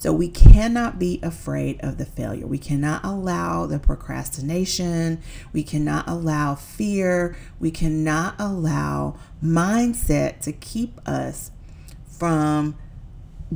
So 0.00 0.12
we 0.12 0.28
cannot 0.28 0.98
be 0.98 1.18
afraid 1.24 1.80
of 1.80 1.98
the 1.98 2.04
failure. 2.04 2.46
We 2.46 2.58
cannot 2.58 3.04
allow 3.04 3.66
the 3.66 3.80
procrastination. 3.80 5.20
We 5.52 5.64
cannot 5.64 6.08
allow 6.08 6.54
fear. 6.54 7.36
We 7.58 7.72
cannot 7.72 8.36
allow 8.38 9.18
mindset 9.42 10.40
to 10.42 10.52
keep 10.52 11.00
us 11.06 11.50
from 12.06 12.76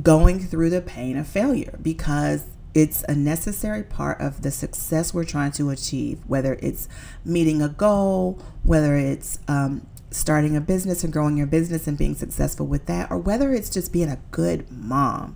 going 0.01 0.39
through 0.39 0.71
the 0.71 0.81
pain 0.81 1.17
of 1.17 1.27
failure 1.27 1.79
because 1.81 2.45
it's 2.73 3.03
a 3.03 3.15
necessary 3.15 3.83
part 3.83 4.19
of 4.19 4.41
the 4.41 4.51
success 4.51 5.13
we're 5.13 5.23
trying 5.23 5.51
to 5.53 5.69
achieve, 5.69 6.19
whether 6.27 6.57
it's 6.61 6.89
meeting 7.23 7.61
a 7.61 7.69
goal, 7.69 8.41
whether 8.63 8.95
it's 8.95 9.39
um, 9.47 9.85
starting 10.13 10.55
a 10.55 10.61
business 10.61 11.03
and 11.03 11.11
growing 11.11 11.37
your 11.37 11.47
business 11.47 11.87
and 11.87 11.97
being 11.97 12.15
successful 12.15 12.65
with 12.67 12.85
that, 12.85 13.09
or 13.11 13.17
whether 13.17 13.51
it's 13.51 13.69
just 13.69 13.91
being 13.91 14.09
a 14.09 14.19
good 14.31 14.69
mom. 14.71 15.35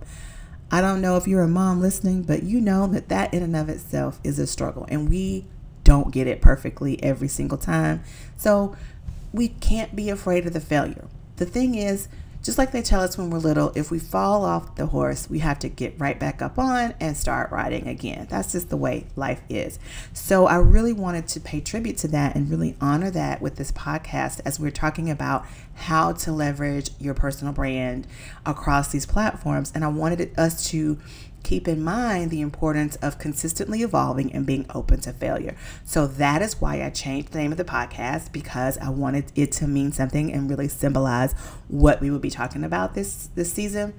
I 0.70 0.80
don't 0.80 1.00
know 1.00 1.16
if 1.16 1.26
you're 1.26 1.42
a 1.42 1.48
mom 1.48 1.80
listening, 1.80 2.22
but 2.22 2.42
you 2.42 2.60
know 2.60 2.86
that 2.88 3.08
that 3.08 3.32
in 3.32 3.42
and 3.42 3.56
of 3.56 3.68
itself 3.68 4.20
is 4.22 4.38
a 4.38 4.46
struggle, 4.46 4.86
and 4.88 5.08
we 5.08 5.46
don't 5.84 6.12
get 6.12 6.26
it 6.26 6.42
perfectly 6.42 7.02
every 7.02 7.28
single 7.28 7.58
time. 7.58 8.02
So 8.36 8.76
we 9.32 9.48
can't 9.48 9.96
be 9.96 10.10
afraid 10.10 10.46
of 10.46 10.52
the 10.52 10.60
failure. 10.60 11.08
The 11.36 11.46
thing 11.46 11.74
is, 11.74 12.08
just 12.42 12.58
like 12.58 12.72
they 12.72 12.82
tell 12.82 13.00
us 13.00 13.18
when 13.18 13.30
we're 13.30 13.38
little, 13.38 13.72
if 13.74 13.90
we 13.90 13.98
fall 13.98 14.44
off 14.44 14.76
the 14.76 14.86
horse, 14.86 15.28
we 15.28 15.40
have 15.40 15.58
to 15.60 15.68
get 15.68 15.98
right 15.98 16.18
back 16.18 16.40
up 16.40 16.58
on 16.58 16.94
and 17.00 17.16
start 17.16 17.50
riding 17.50 17.88
again. 17.88 18.26
That's 18.30 18.52
just 18.52 18.70
the 18.70 18.76
way 18.76 19.06
life 19.16 19.42
is. 19.48 19.78
So 20.12 20.46
I 20.46 20.56
really 20.56 20.92
wanted 20.92 21.26
to 21.28 21.40
pay 21.40 21.60
tribute 21.60 21.96
to 21.98 22.08
that 22.08 22.36
and 22.36 22.48
really 22.48 22.76
honor 22.80 23.10
that 23.10 23.42
with 23.42 23.56
this 23.56 23.72
podcast 23.72 24.40
as 24.44 24.60
we're 24.60 24.70
talking 24.70 25.10
about 25.10 25.44
how 25.78 26.12
to 26.12 26.32
leverage 26.32 26.90
your 26.98 27.14
personal 27.14 27.52
brand 27.52 28.06
across 28.44 28.92
these 28.92 29.06
platforms. 29.06 29.72
And 29.74 29.84
I 29.84 29.88
wanted 29.88 30.38
us 30.38 30.68
to 30.70 30.98
keep 31.42 31.68
in 31.68 31.82
mind 31.82 32.30
the 32.30 32.40
importance 32.40 32.96
of 32.96 33.18
consistently 33.18 33.82
evolving 33.82 34.32
and 34.32 34.44
being 34.44 34.66
open 34.74 35.00
to 35.00 35.12
failure. 35.12 35.56
So 35.84 36.06
that 36.06 36.42
is 36.42 36.60
why 36.60 36.82
I 36.82 36.90
changed 36.90 37.32
the 37.32 37.38
name 37.38 37.52
of 37.52 37.58
the 37.58 37.64
podcast 37.64 38.32
because 38.32 38.76
I 38.78 38.90
wanted 38.90 39.32
it 39.34 39.52
to 39.52 39.66
mean 39.66 39.92
something 39.92 40.32
and 40.32 40.50
really 40.50 40.68
symbolize 40.68 41.32
what 41.68 42.00
we 42.00 42.10
will 42.10 42.18
be 42.18 42.30
talking 42.30 42.64
about 42.64 42.94
this 42.94 43.28
this 43.34 43.52
season. 43.52 43.94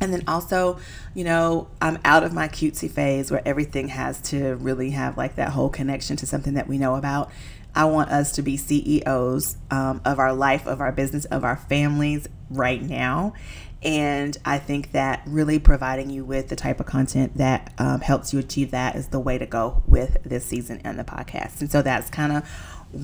And 0.00 0.12
then 0.12 0.24
also, 0.26 0.78
you 1.14 1.24
know, 1.24 1.68
I'm 1.80 1.98
out 2.04 2.24
of 2.24 2.32
my 2.32 2.48
cutesy 2.48 2.90
phase 2.90 3.30
where 3.30 3.42
everything 3.46 3.88
has 3.88 4.20
to 4.22 4.56
really 4.56 4.90
have 4.90 5.16
like 5.16 5.36
that 5.36 5.50
whole 5.50 5.68
connection 5.68 6.16
to 6.16 6.26
something 6.26 6.54
that 6.54 6.68
we 6.68 6.78
know 6.78 6.96
about. 6.96 7.30
I 7.74 7.86
want 7.86 8.10
us 8.10 8.32
to 8.32 8.42
be 8.42 8.56
CEOs 8.56 9.56
um, 9.70 10.00
of 10.04 10.18
our 10.18 10.32
life, 10.32 10.66
of 10.66 10.80
our 10.80 10.92
business, 10.92 11.24
of 11.26 11.44
our 11.44 11.56
families 11.56 12.28
right 12.50 12.80
now. 12.82 13.34
And 13.82 14.36
I 14.44 14.58
think 14.58 14.92
that 14.92 15.22
really 15.26 15.58
providing 15.58 16.08
you 16.08 16.24
with 16.24 16.48
the 16.48 16.56
type 16.56 16.80
of 16.80 16.86
content 16.86 17.36
that 17.36 17.74
um, 17.76 18.00
helps 18.00 18.32
you 18.32 18.38
achieve 18.38 18.70
that 18.70 18.96
is 18.96 19.08
the 19.08 19.20
way 19.20 19.36
to 19.36 19.44
go 19.44 19.82
with 19.86 20.16
this 20.24 20.46
season 20.46 20.80
and 20.84 20.98
the 20.98 21.04
podcast. 21.04 21.60
And 21.60 21.70
so 21.70 21.82
that's 21.82 22.08
kind 22.08 22.32
of 22.32 22.48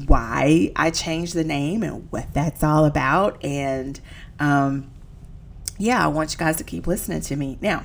why 0.06 0.72
I 0.76 0.90
changed 0.90 1.34
the 1.34 1.44
name 1.44 1.82
and 1.82 2.10
what 2.10 2.32
that's 2.32 2.64
all 2.64 2.86
about. 2.86 3.44
And 3.44 4.00
um, 4.38 4.90
yeah, 5.76 6.02
I 6.02 6.08
want 6.08 6.32
you 6.32 6.38
guys 6.38 6.56
to 6.56 6.64
keep 6.64 6.86
listening 6.86 7.20
to 7.22 7.36
me. 7.36 7.58
Now, 7.60 7.84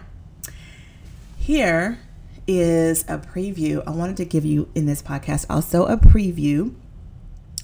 here 1.38 2.00
is 2.48 3.04
a 3.08 3.18
preview. 3.18 3.84
I 3.88 3.92
wanted 3.92 4.18
to 4.18 4.26
give 4.26 4.46
you 4.46 4.70
in 4.76 4.86
this 4.86 5.02
podcast 5.02 5.46
also 5.50 5.86
a 5.86 5.98
preview 5.98 6.76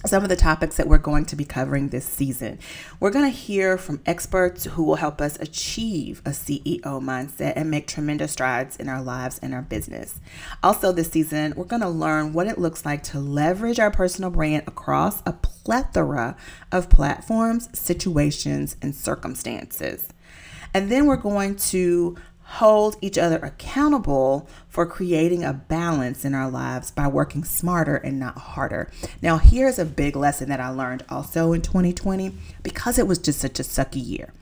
some 0.05 0.23
of 0.23 0.29
the 0.29 0.35
topics 0.35 0.77
that 0.77 0.87
we're 0.87 0.97
going 0.97 1.25
to 1.25 1.35
be 1.35 1.45
covering 1.45 1.89
this 1.89 2.05
season. 2.05 2.57
We're 2.99 3.11
going 3.11 3.29
to 3.29 3.37
hear 3.37 3.77
from 3.77 4.01
experts 4.05 4.65
who 4.65 4.83
will 4.83 4.95
help 4.95 5.21
us 5.21 5.37
achieve 5.39 6.21
a 6.25 6.31
CEO 6.31 6.81
mindset 6.81 7.53
and 7.55 7.69
make 7.69 7.87
tremendous 7.87 8.31
strides 8.31 8.77
in 8.77 8.89
our 8.89 9.01
lives 9.01 9.39
and 9.39 9.53
our 9.53 9.61
business. 9.61 10.19
Also, 10.63 10.91
this 10.91 11.11
season, 11.11 11.53
we're 11.55 11.65
going 11.65 11.81
to 11.81 11.89
learn 11.89 12.33
what 12.33 12.47
it 12.47 12.57
looks 12.57 12.85
like 12.85 13.03
to 13.03 13.19
leverage 13.19 13.79
our 13.79 13.91
personal 13.91 14.31
brand 14.31 14.63
across 14.67 15.21
a 15.25 15.33
plethora 15.33 16.35
of 16.71 16.89
platforms, 16.89 17.69
situations, 17.77 18.75
and 18.81 18.95
circumstances. 18.95 20.07
And 20.73 20.89
then 20.91 21.05
we're 21.05 21.17
going 21.17 21.57
to 21.57 22.17
hold 22.55 22.97
each 22.99 23.17
other 23.17 23.37
accountable 23.37 24.45
for 24.67 24.85
creating 24.85 25.41
a 25.41 25.53
balance 25.53 26.25
in 26.25 26.35
our 26.35 26.49
lives 26.49 26.91
by 26.91 27.07
working 27.07 27.45
smarter 27.45 27.95
and 27.95 28.19
not 28.19 28.37
harder. 28.37 28.91
Now, 29.21 29.37
here's 29.37 29.79
a 29.79 29.85
big 29.85 30.17
lesson 30.17 30.49
that 30.49 30.59
I 30.59 30.67
learned 30.67 31.05
also 31.07 31.53
in 31.53 31.61
2020 31.61 32.33
because 32.61 32.99
it 32.99 33.07
was 33.07 33.19
just 33.19 33.39
such 33.39 33.57
a 33.61 33.63
sucky 33.63 34.05
year. 34.05 34.33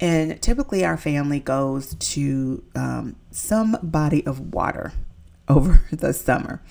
And 0.00 0.40
typically, 0.40 0.82
our 0.82 0.96
family 0.96 1.40
goes 1.40 1.94
to 1.94 2.64
um, 2.74 3.16
some 3.30 3.76
body 3.82 4.24
of 4.26 4.54
water 4.54 4.92
over 5.48 5.82
the 5.92 6.14
summer. 6.14 6.62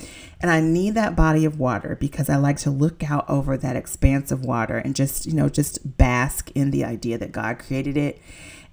And 0.42 0.50
I 0.50 0.62
need 0.62 0.96
that 0.96 1.16
body 1.16 1.46
of 1.46 1.60
water 1.60 1.96
because 2.00 2.28
I 2.28 2.38
like 2.38 2.58
to 2.58 2.72
look 2.72 3.08
out 3.10 3.30
over 3.30 3.56
that 3.56 3.76
expanse 3.76 4.32
of 4.32 4.44
water 4.46 4.80
and 4.80 4.96
just, 4.96 5.28
you 5.28 5.34
know, 5.34 5.48
just 5.48 5.98
bask 5.98 6.50
in 6.56 6.72
the 6.72 6.84
idea 6.84 7.20
that 7.20 7.32
God 7.32 7.60
created 7.60 7.98
it 7.98 8.20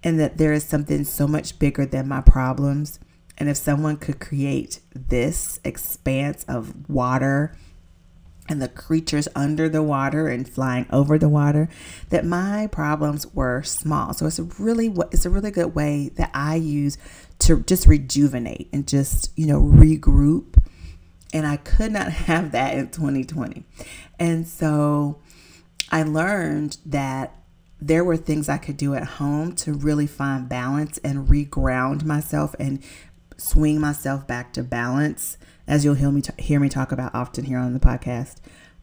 and 0.02 0.18
that 0.20 0.38
there 0.38 0.52
is 0.52 0.64
something 0.64 1.04
so 1.04 1.26
much 1.26 1.58
bigger 1.58 1.84
than 1.84 2.08
my 2.08 2.20
problems. 2.20 3.00
And 3.36 3.48
if 3.48 3.56
someone 3.56 3.96
could 3.96 4.20
create 4.20 4.80
this 4.94 5.60
expanse 5.64 6.44
of 6.44 6.88
water 6.88 7.56
and 8.48 8.62
the 8.62 8.68
creatures 8.68 9.28
under 9.34 9.68
the 9.68 9.82
water 9.82 10.28
and 10.28 10.48
flying 10.48 10.86
over 10.90 11.18
the 11.18 11.28
water 11.28 11.68
that 12.08 12.24
my 12.24 12.66
problems 12.68 13.26
were 13.34 13.62
small. 13.62 14.14
So 14.14 14.26
it's 14.26 14.38
a 14.38 14.44
really 14.58 14.94
it's 15.12 15.26
a 15.26 15.30
really 15.30 15.50
good 15.50 15.74
way 15.74 16.10
that 16.16 16.30
i 16.32 16.54
use 16.54 16.96
to 17.40 17.60
just 17.60 17.86
rejuvenate 17.86 18.68
and 18.72 18.88
just 18.88 19.30
you 19.36 19.46
know 19.46 19.60
regroup. 19.60 20.62
And 21.32 21.46
i 21.46 21.58
could 21.58 21.92
not 21.92 22.10
have 22.12 22.52
that 22.52 22.76
in 22.76 22.88
2020 22.88 23.64
and 24.18 24.48
so 24.48 25.18
i 25.90 26.02
learned 26.02 26.78
that 26.86 27.37
there 27.80 28.04
were 28.04 28.16
things 28.16 28.48
i 28.48 28.58
could 28.58 28.76
do 28.76 28.94
at 28.94 29.04
home 29.04 29.54
to 29.54 29.72
really 29.72 30.06
find 30.06 30.48
balance 30.48 30.98
and 30.98 31.28
reground 31.28 32.04
myself 32.04 32.54
and 32.58 32.82
swing 33.36 33.80
myself 33.80 34.26
back 34.26 34.52
to 34.52 34.62
balance 34.62 35.36
as 35.68 35.84
you'll 35.84 35.94
hear 35.94 36.10
me 36.10 36.22
t- 36.22 36.42
hear 36.42 36.58
me 36.58 36.68
talk 36.68 36.90
about 36.90 37.14
often 37.14 37.44
here 37.44 37.58
on 37.58 37.74
the 37.74 37.80
podcast. 37.80 38.36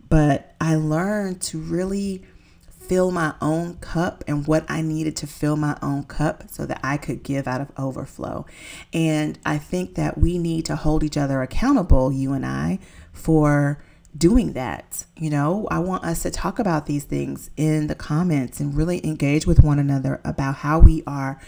But 0.07 0.55
I 0.61 0.75
learned 0.75 1.41
to 1.41 1.59
really 1.59 2.23
fill 2.69 3.09
my 3.11 3.33
own 3.41 3.77
cup 3.77 4.23
and 4.27 4.45
what 4.45 4.63
I 4.69 4.81
needed 4.81 5.17
to 5.17 5.27
fill 5.27 5.55
my 5.55 5.75
own 5.81 6.03
cup 6.03 6.43
so 6.51 6.67
that 6.67 6.79
I 6.83 6.97
could 6.97 7.23
give 7.23 7.47
out 7.47 7.59
of 7.59 7.71
overflow. 7.77 8.45
And 8.93 9.39
I 9.43 9.57
think 9.57 9.95
that 9.95 10.19
we 10.19 10.37
need 10.37 10.65
to 10.65 10.75
hold 10.75 11.03
each 11.03 11.17
other 11.17 11.41
accountable, 11.41 12.11
you 12.11 12.33
and 12.33 12.45
I, 12.45 12.77
for 13.11 13.83
doing 14.17 14.53
that. 14.53 15.05
You 15.15 15.29
know, 15.29 15.67
I 15.71 15.79
want 15.79 16.03
us 16.03 16.23
to 16.23 16.31
talk 16.31 16.59
about 16.59 16.85
these 16.85 17.03
things 17.03 17.49
in 17.57 17.87
the 17.87 17.95
comments 17.95 18.59
and 18.59 18.75
really 18.75 19.05
engage 19.05 19.45
with 19.45 19.63
one 19.63 19.79
another 19.79 20.21
about 20.23 20.55
how 20.55 20.79
we 20.79 21.03
are 21.05 21.39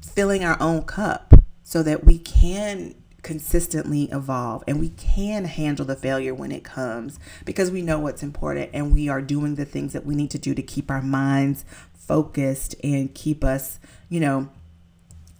filling 0.00 0.44
our 0.44 0.60
own 0.60 0.82
cup 0.82 1.34
so 1.62 1.82
that 1.82 2.04
we 2.04 2.18
can 2.18 2.94
consistently 3.22 4.04
evolve 4.04 4.62
and 4.66 4.80
we 4.80 4.90
can 4.90 5.44
handle 5.44 5.84
the 5.84 5.96
failure 5.96 6.34
when 6.34 6.52
it 6.52 6.64
comes 6.64 7.18
because 7.44 7.70
we 7.70 7.82
know 7.82 7.98
what's 7.98 8.22
important 8.22 8.70
and 8.72 8.92
we 8.92 9.08
are 9.08 9.20
doing 9.20 9.56
the 9.56 9.64
things 9.64 9.92
that 9.92 10.06
we 10.06 10.14
need 10.14 10.30
to 10.30 10.38
do 10.38 10.54
to 10.54 10.62
keep 10.62 10.90
our 10.90 11.02
minds 11.02 11.64
focused 11.92 12.74
and 12.82 13.14
keep 13.14 13.44
us, 13.44 13.78
you 14.08 14.18
know, 14.18 14.48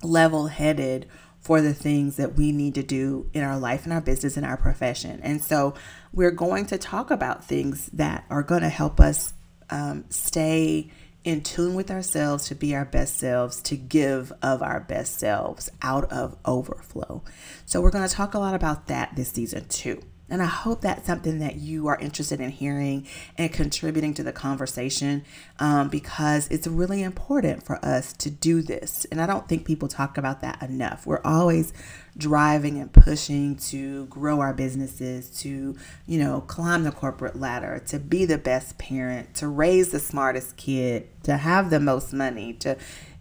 level 0.02 0.48
headed 0.48 1.06
for 1.48 1.62
the 1.62 1.72
things 1.72 2.16
that 2.16 2.34
we 2.34 2.52
need 2.52 2.74
to 2.74 2.82
do 2.82 3.26
in 3.32 3.42
our 3.42 3.58
life 3.58 3.84
and 3.84 3.92
our 3.94 4.02
business 4.02 4.36
and 4.36 4.44
our 4.44 4.58
profession. 4.58 5.18
And 5.22 5.42
so 5.42 5.72
we're 6.12 6.30
going 6.30 6.66
to 6.66 6.76
talk 6.76 7.10
about 7.10 7.42
things 7.42 7.86
that 7.94 8.26
are 8.28 8.42
going 8.42 8.60
to 8.60 8.68
help 8.68 9.00
us 9.00 9.32
um, 9.70 10.04
stay 10.10 10.90
in 11.24 11.40
tune 11.40 11.74
with 11.74 11.90
ourselves 11.90 12.48
to 12.48 12.54
be 12.54 12.76
our 12.76 12.84
best 12.84 13.16
selves, 13.16 13.62
to 13.62 13.78
give 13.78 14.30
of 14.42 14.62
our 14.62 14.80
best 14.80 15.18
selves 15.18 15.70
out 15.80 16.12
of 16.12 16.36
overflow. 16.44 17.22
So, 17.64 17.80
we're 17.80 17.92
going 17.92 18.06
to 18.06 18.14
talk 18.14 18.34
a 18.34 18.38
lot 18.38 18.54
about 18.54 18.88
that 18.88 19.16
this 19.16 19.30
season 19.30 19.68
too. 19.68 20.02
And 20.30 20.42
I 20.42 20.46
hope 20.46 20.82
that's 20.82 21.06
something 21.06 21.38
that 21.38 21.56
you 21.56 21.86
are 21.86 21.98
interested 21.98 22.40
in 22.40 22.50
hearing 22.50 23.06
and 23.36 23.52
contributing 23.52 24.14
to 24.14 24.22
the 24.22 24.32
conversation 24.32 25.24
um, 25.58 25.88
because 25.88 26.48
it's 26.48 26.66
really 26.66 27.02
important 27.02 27.62
for 27.62 27.82
us 27.84 28.12
to 28.14 28.30
do 28.30 28.62
this. 28.62 29.06
And 29.10 29.20
I 29.20 29.26
don't 29.26 29.48
think 29.48 29.64
people 29.64 29.88
talk 29.88 30.18
about 30.18 30.40
that 30.42 30.62
enough. 30.62 31.06
We're 31.06 31.22
always 31.24 31.72
driving 32.18 32.80
and 32.80 32.92
pushing 32.92 33.54
to 33.54 34.06
grow 34.06 34.40
our 34.40 34.52
businesses, 34.52 35.30
to, 35.40 35.76
you 36.06 36.18
know, 36.18 36.40
climb 36.42 36.82
the 36.82 36.90
corporate 36.90 37.38
ladder, 37.38 37.80
to 37.86 37.98
be 37.98 38.24
the 38.24 38.36
best 38.36 38.76
parent, 38.76 39.34
to 39.34 39.46
raise 39.46 39.92
the 39.92 40.00
smartest 40.00 40.56
kid, 40.56 41.08
to 41.22 41.36
have 41.36 41.70
the 41.70 41.78
most 41.78 42.12
money, 42.12 42.52
to 42.52 42.76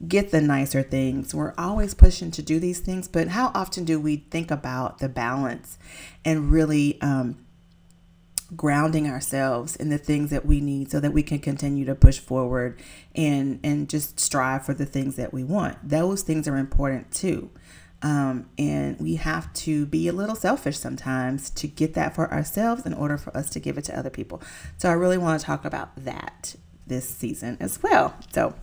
get 0.08 0.32
the 0.32 0.42
nicer 0.42 0.82
things. 0.82 1.34
We're 1.34 1.54
always 1.58 1.94
pushing 1.94 2.32
to 2.32 2.42
do 2.42 2.60
these 2.60 2.80
things, 2.80 3.08
but 3.08 3.30
how 3.30 3.52
often 3.54 3.86
do 3.86 4.00
we 4.00 4.18
think 4.18 4.50
about 4.50 4.98
the 4.98 5.10
balance 5.10 5.78
and 6.26 6.52
really 6.52 7.00
um, 7.02 7.46
grounding 8.56 9.08
ourselves 9.08 9.76
in 9.76 9.90
the 9.90 9.98
things 9.98 10.30
that 10.30 10.46
we 10.46 10.62
need 10.62 10.90
so 10.90 11.00
that 11.00 11.14
we 11.14 11.22
can 11.22 11.40
continue 11.40 11.86
to 11.86 11.94
push 11.94 12.18
forward 12.18 12.80
and 13.14 13.60
and 13.64 13.90
just 13.90 14.20
strive 14.20 14.66
for 14.66 14.74
the 14.74 14.86
things 14.86 15.18
that 15.18 15.34
we 15.34 15.44
want. 15.44 15.78
Those 15.88 16.22
things 16.22 16.48
are 16.48 16.58
important 16.58 17.12
too. 17.12 17.50
Um, 18.02 18.50
and 18.58 19.00
we 19.00 19.16
have 19.16 19.52
to 19.54 19.86
be 19.88 20.08
a 20.08 20.14
little 20.14 20.36
selfish 20.36 20.78
sometimes 20.78 21.50
to 21.52 21.68
get 21.68 21.96
that 21.96 22.14
for 22.14 22.32
ourselves 22.32 22.86
in 22.86 22.94
order 22.94 23.18
for 23.18 23.36
us 23.36 23.50
to 23.52 23.60
give 23.60 23.78
it 23.78 23.86
to 23.86 23.98
other 23.98 24.12
people. 24.12 24.42
So 24.78 24.90
I 24.90 24.94
really 24.94 25.18
want 25.18 25.40
to 25.40 25.46
talk 25.46 25.66
about 25.66 25.96
that 26.04 26.56
this 26.86 27.10
season 27.10 27.58
as 27.60 27.82
well. 27.82 28.14
So 28.32 28.54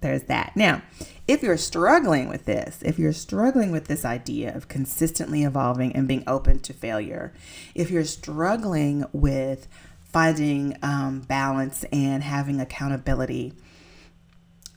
there's 0.00 0.24
that. 0.24 0.52
Now, 0.54 0.82
if 1.26 1.42
you're 1.42 1.56
struggling 1.56 2.28
with 2.28 2.44
this, 2.44 2.78
if 2.82 2.98
you're 2.98 3.12
struggling 3.12 3.72
with 3.72 3.88
this 3.88 4.04
idea 4.04 4.54
of 4.54 4.68
consistently 4.68 5.42
evolving 5.42 5.94
and 5.94 6.08
being 6.08 6.24
open 6.26 6.60
to 6.60 6.72
failure, 6.72 7.32
if 7.74 7.90
you're 7.90 8.04
struggling 8.04 9.04
with 9.12 9.68
finding 10.04 10.76
um, 10.82 11.20
balance 11.20 11.84
and 11.92 12.22
having 12.22 12.60
accountability, 12.60 13.52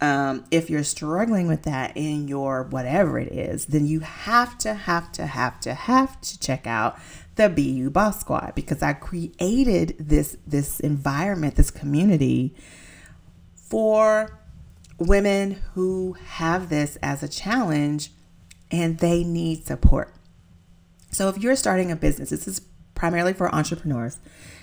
um, 0.01 0.45
if 0.49 0.69
you're 0.69 0.83
struggling 0.83 1.47
with 1.47 1.63
that 1.63 1.95
in 1.95 2.27
your 2.27 2.63
whatever 2.63 3.19
it 3.19 3.31
is, 3.31 3.67
then 3.67 3.85
you 3.85 3.99
have 3.99 4.57
to, 4.59 4.73
have 4.73 5.11
to, 5.13 5.27
have 5.27 5.59
to, 5.61 5.75
have 5.75 6.19
to 6.21 6.39
check 6.39 6.65
out 6.65 6.99
the 7.35 7.49
BU 7.49 7.91
Boss 7.91 8.19
Squad 8.19 8.53
because 8.55 8.81
I 8.81 8.93
created 8.93 9.95
this 9.99 10.37
this 10.45 10.79
environment, 10.79 11.55
this 11.55 11.71
community 11.71 12.53
for 13.55 14.39
women 14.97 15.61
who 15.73 16.13
have 16.13 16.69
this 16.69 16.97
as 17.01 17.23
a 17.23 17.29
challenge 17.29 18.11
and 18.69 18.99
they 18.99 19.23
need 19.23 19.65
support. 19.65 20.13
So, 21.11 21.29
if 21.29 21.37
you're 21.37 21.55
starting 21.55 21.91
a 21.91 21.95
business, 21.95 22.31
this 22.31 22.47
is 22.47 22.61
primarily 22.95 23.33
for 23.33 23.53
entrepreneurs. 23.53 24.19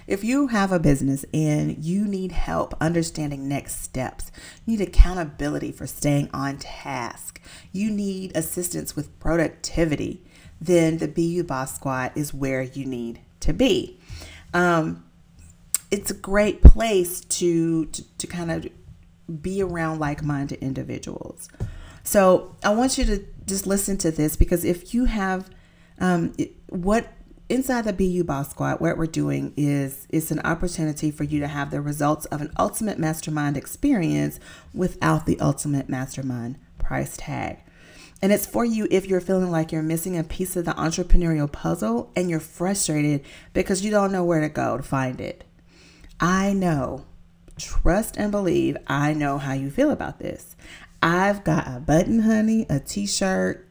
If 0.08 0.24
you 0.24 0.46
have 0.46 0.72
a 0.72 0.78
business 0.78 1.26
and 1.34 1.84
you 1.84 2.06
need 2.06 2.32
help 2.32 2.74
understanding 2.80 3.46
next 3.46 3.82
steps, 3.82 4.32
you 4.64 4.78
need 4.78 4.88
accountability 4.88 5.70
for 5.70 5.86
staying 5.86 6.30
on 6.32 6.56
task, 6.56 7.42
you 7.72 7.90
need 7.90 8.34
assistance 8.34 8.96
with 8.96 9.16
productivity, 9.20 10.22
then 10.62 10.96
the 10.96 11.08
BU 11.08 11.44
Boss 11.44 11.74
Squad 11.74 12.12
is 12.14 12.32
where 12.32 12.62
you 12.62 12.86
need 12.86 13.20
to 13.40 13.52
be. 13.52 14.00
Um, 14.54 15.04
it's 15.90 16.10
a 16.10 16.14
great 16.14 16.62
place 16.62 17.20
to, 17.20 17.84
to, 17.84 18.02
to 18.16 18.26
kind 18.26 18.50
of 18.50 18.66
be 19.42 19.62
around 19.62 19.98
like 19.98 20.22
minded 20.24 20.60
individuals. 20.60 21.50
So 22.02 22.56
I 22.64 22.70
want 22.70 22.96
you 22.96 23.04
to 23.04 23.26
just 23.44 23.66
listen 23.66 23.98
to 23.98 24.10
this 24.10 24.36
because 24.36 24.64
if 24.64 24.94
you 24.94 25.04
have 25.04 25.50
um, 26.00 26.34
what 26.70 27.12
inside 27.48 27.84
the 27.84 27.92
BU 27.92 28.24
Boss 28.24 28.50
Squad, 28.50 28.80
what 28.80 28.98
we're 28.98 29.06
doing 29.06 29.52
is 29.56 30.06
it's 30.10 30.30
an 30.30 30.40
opportunity 30.40 31.10
for 31.10 31.24
you 31.24 31.40
to 31.40 31.48
have 31.48 31.70
the 31.70 31.80
results 31.80 32.26
of 32.26 32.40
an 32.40 32.52
ultimate 32.58 32.98
mastermind 32.98 33.56
experience 33.56 34.38
without 34.74 35.26
the 35.26 35.38
ultimate 35.40 35.88
mastermind 35.88 36.58
price 36.78 37.16
tag. 37.16 37.58
And 38.20 38.32
it's 38.32 38.46
for 38.46 38.64
you 38.64 38.88
if 38.90 39.06
you're 39.06 39.20
feeling 39.20 39.50
like 39.50 39.70
you're 39.70 39.82
missing 39.82 40.18
a 40.18 40.24
piece 40.24 40.56
of 40.56 40.64
the 40.64 40.72
entrepreneurial 40.72 41.50
puzzle 41.50 42.10
and 42.16 42.28
you're 42.28 42.40
frustrated 42.40 43.24
because 43.52 43.84
you 43.84 43.90
don't 43.90 44.12
know 44.12 44.24
where 44.24 44.40
to 44.40 44.48
go 44.48 44.76
to 44.76 44.82
find 44.82 45.20
it. 45.20 45.44
I 46.18 46.52
know 46.52 47.04
trust 47.58 48.16
and 48.16 48.30
believe 48.30 48.76
I 48.86 49.12
know 49.12 49.38
how 49.38 49.52
you 49.52 49.70
feel 49.70 49.90
about 49.90 50.18
this. 50.18 50.56
I've 51.02 51.44
got 51.44 51.68
a 51.68 51.78
button, 51.78 52.20
honey, 52.20 52.66
a 52.68 52.80
t 52.80 53.06
shirt, 53.06 53.67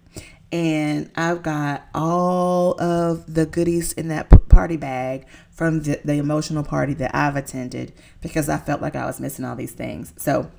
and 0.52 1.12
I've 1.16 1.44
got 1.44 1.88
all 1.94 2.80
of 2.82 3.34
the 3.34 3.46
goodies 3.46 3.92
in 3.94 4.08
that 4.10 4.30
party 4.50 4.78
bag 4.78 5.26
from 5.52 5.82
the, 5.82 6.00
the 6.06 6.14
emotional 6.14 6.64
party 6.64 6.94
that 6.96 7.14
I've 7.14 7.36
attended 7.36 7.94
because 8.22 8.48
I 8.48 8.58
felt 8.58 8.82
like 8.82 8.96
I 8.96 9.06
was 9.06 9.20
missing 9.20 9.44
all 9.44 9.56
these 9.56 9.74
things. 9.74 10.14
So 10.18 10.50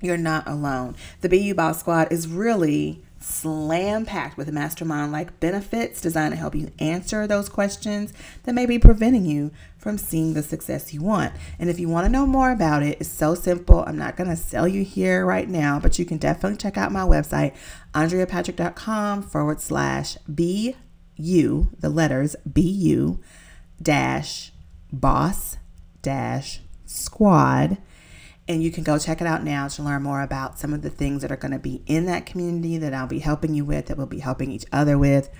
you're 0.00 0.16
not 0.16 0.48
alone. 0.48 0.96
The 1.20 1.28
BU 1.28 1.54
Boss 1.54 1.80
Squad 1.80 2.12
is 2.12 2.26
really 2.26 3.03
slam 3.20 4.04
packed 4.04 4.36
with 4.36 4.52
mastermind 4.52 5.10
like 5.10 5.40
benefits 5.40 6.00
designed 6.00 6.32
to 6.32 6.38
help 6.38 6.54
you 6.54 6.70
answer 6.78 7.26
those 7.26 7.48
questions 7.48 8.12
that 8.42 8.54
may 8.54 8.66
be 8.66 8.78
preventing 8.78 9.24
you 9.24 9.50
from 9.78 9.98
seeing 9.98 10.34
the 10.34 10.42
success 10.42 10.92
you 10.92 11.02
want. 11.02 11.32
And 11.58 11.70
if 11.70 11.78
you 11.78 11.88
want 11.88 12.06
to 12.06 12.12
know 12.12 12.26
more 12.26 12.50
about 12.50 12.82
it, 12.82 12.98
it's 13.00 13.08
so 13.08 13.34
simple. 13.34 13.84
I'm 13.86 13.98
not 13.98 14.16
going 14.16 14.30
to 14.30 14.36
sell 14.36 14.68
you 14.68 14.84
here 14.84 15.24
right 15.24 15.48
now, 15.48 15.78
but 15.78 15.98
you 15.98 16.04
can 16.04 16.18
definitely 16.18 16.58
check 16.58 16.76
out 16.76 16.92
my 16.92 17.02
website, 17.02 17.54
andreapatrick.com 17.94 19.22
forward 19.22 19.60
slash 19.60 20.16
BU, 20.28 20.74
the 21.16 21.88
letters 21.88 22.36
BU 22.46 23.18
dash 23.82 24.52
boss 24.92 25.56
dash 26.02 26.60
squad 26.86 27.78
and 28.46 28.62
you 28.62 28.70
can 28.70 28.84
go 28.84 28.98
check 28.98 29.20
it 29.20 29.26
out 29.26 29.42
now 29.42 29.68
to 29.68 29.82
learn 29.82 30.02
more 30.02 30.20
about 30.20 30.58
some 30.58 30.74
of 30.74 30.82
the 30.82 30.90
things 30.90 31.22
that 31.22 31.32
are 31.32 31.36
going 31.36 31.52
to 31.52 31.58
be 31.58 31.82
in 31.86 32.06
that 32.06 32.26
community 32.26 32.76
that 32.78 32.92
I'll 32.92 33.06
be 33.06 33.20
helping 33.20 33.54
you 33.54 33.64
with, 33.64 33.86
that 33.86 33.96
we'll 33.96 34.06
be 34.06 34.18
helping 34.18 34.50
each 34.50 34.66
other 34.70 34.98
with, 34.98 35.30